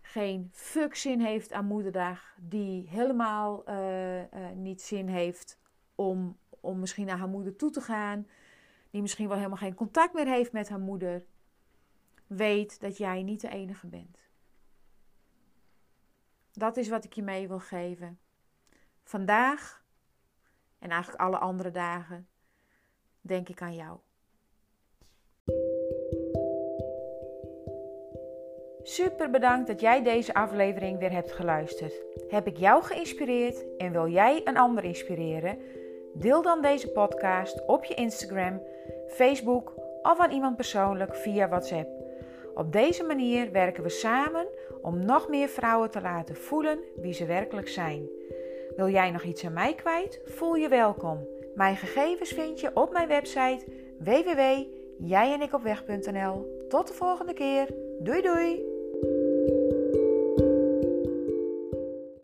geen 0.00 0.50
fuck 0.52 0.94
zin 0.94 1.20
heeft 1.20 1.52
aan 1.52 1.66
moederdag. 1.66 2.36
Die 2.40 2.88
helemaal 2.88 3.68
uh, 3.68 4.18
uh, 4.18 4.26
niet 4.54 4.82
zin 4.82 5.08
heeft 5.08 5.58
om, 5.94 6.38
om 6.60 6.80
misschien 6.80 7.06
naar 7.06 7.18
haar 7.18 7.28
moeder 7.28 7.56
toe 7.56 7.70
te 7.70 7.80
gaan. 7.80 8.26
Die 8.90 9.00
misschien 9.00 9.28
wel 9.28 9.36
helemaal 9.36 9.58
geen 9.58 9.74
contact 9.74 10.14
meer 10.14 10.26
heeft 10.26 10.52
met 10.52 10.68
haar 10.68 10.80
moeder. 10.80 11.24
Weet 12.26 12.80
dat 12.80 12.96
jij 12.96 13.22
niet 13.22 13.40
de 13.40 13.48
enige 13.48 13.86
bent. 13.86 14.29
Dat 16.52 16.76
is 16.76 16.88
wat 16.88 17.04
ik 17.04 17.12
je 17.12 17.22
mee 17.22 17.48
wil 17.48 17.58
geven. 17.58 18.18
Vandaag 19.02 19.84
en 20.78 20.90
eigenlijk 20.90 21.22
alle 21.22 21.38
andere 21.38 21.70
dagen 21.70 22.28
denk 23.20 23.48
ik 23.48 23.62
aan 23.62 23.74
jou. 23.74 23.98
Super 28.82 29.30
bedankt 29.30 29.66
dat 29.66 29.80
jij 29.80 30.02
deze 30.02 30.34
aflevering 30.34 30.98
weer 30.98 31.10
hebt 31.12 31.32
geluisterd. 31.32 31.94
Heb 32.28 32.46
ik 32.46 32.56
jou 32.56 32.82
geïnspireerd 32.82 33.76
en 33.76 33.92
wil 33.92 34.08
jij 34.08 34.40
een 34.44 34.56
ander 34.56 34.84
inspireren? 34.84 35.58
Deel 36.14 36.42
dan 36.42 36.62
deze 36.62 36.88
podcast 36.88 37.66
op 37.66 37.84
je 37.84 37.94
Instagram, 37.94 38.62
Facebook 39.08 39.74
of 40.02 40.18
aan 40.18 40.30
iemand 40.30 40.56
persoonlijk 40.56 41.14
via 41.14 41.48
WhatsApp. 41.48 41.99
Op 42.60 42.72
deze 42.72 43.02
manier 43.02 43.52
werken 43.52 43.82
we 43.82 43.88
samen 43.88 44.46
om 44.82 45.04
nog 45.04 45.28
meer 45.28 45.48
vrouwen 45.48 45.90
te 45.90 46.00
laten 46.00 46.36
voelen 46.36 46.78
wie 46.96 47.12
ze 47.12 47.26
werkelijk 47.26 47.68
zijn. 47.68 48.08
Wil 48.76 48.88
jij 48.88 49.10
nog 49.10 49.22
iets 49.22 49.44
aan 49.44 49.52
mij 49.52 49.74
kwijt? 49.74 50.20
Voel 50.24 50.54
je 50.54 50.68
welkom. 50.68 51.28
Mijn 51.54 51.76
gegevens 51.76 52.30
vind 52.30 52.60
je 52.60 52.70
op 52.74 52.92
mijn 52.92 53.08
website 53.08 53.64
www.jijenikopweg.nl. 53.98 56.64
Tot 56.68 56.88
de 56.88 56.94
volgende 56.94 57.32
keer. 57.32 57.68
Doei 58.00 58.22
doei! 58.22 58.69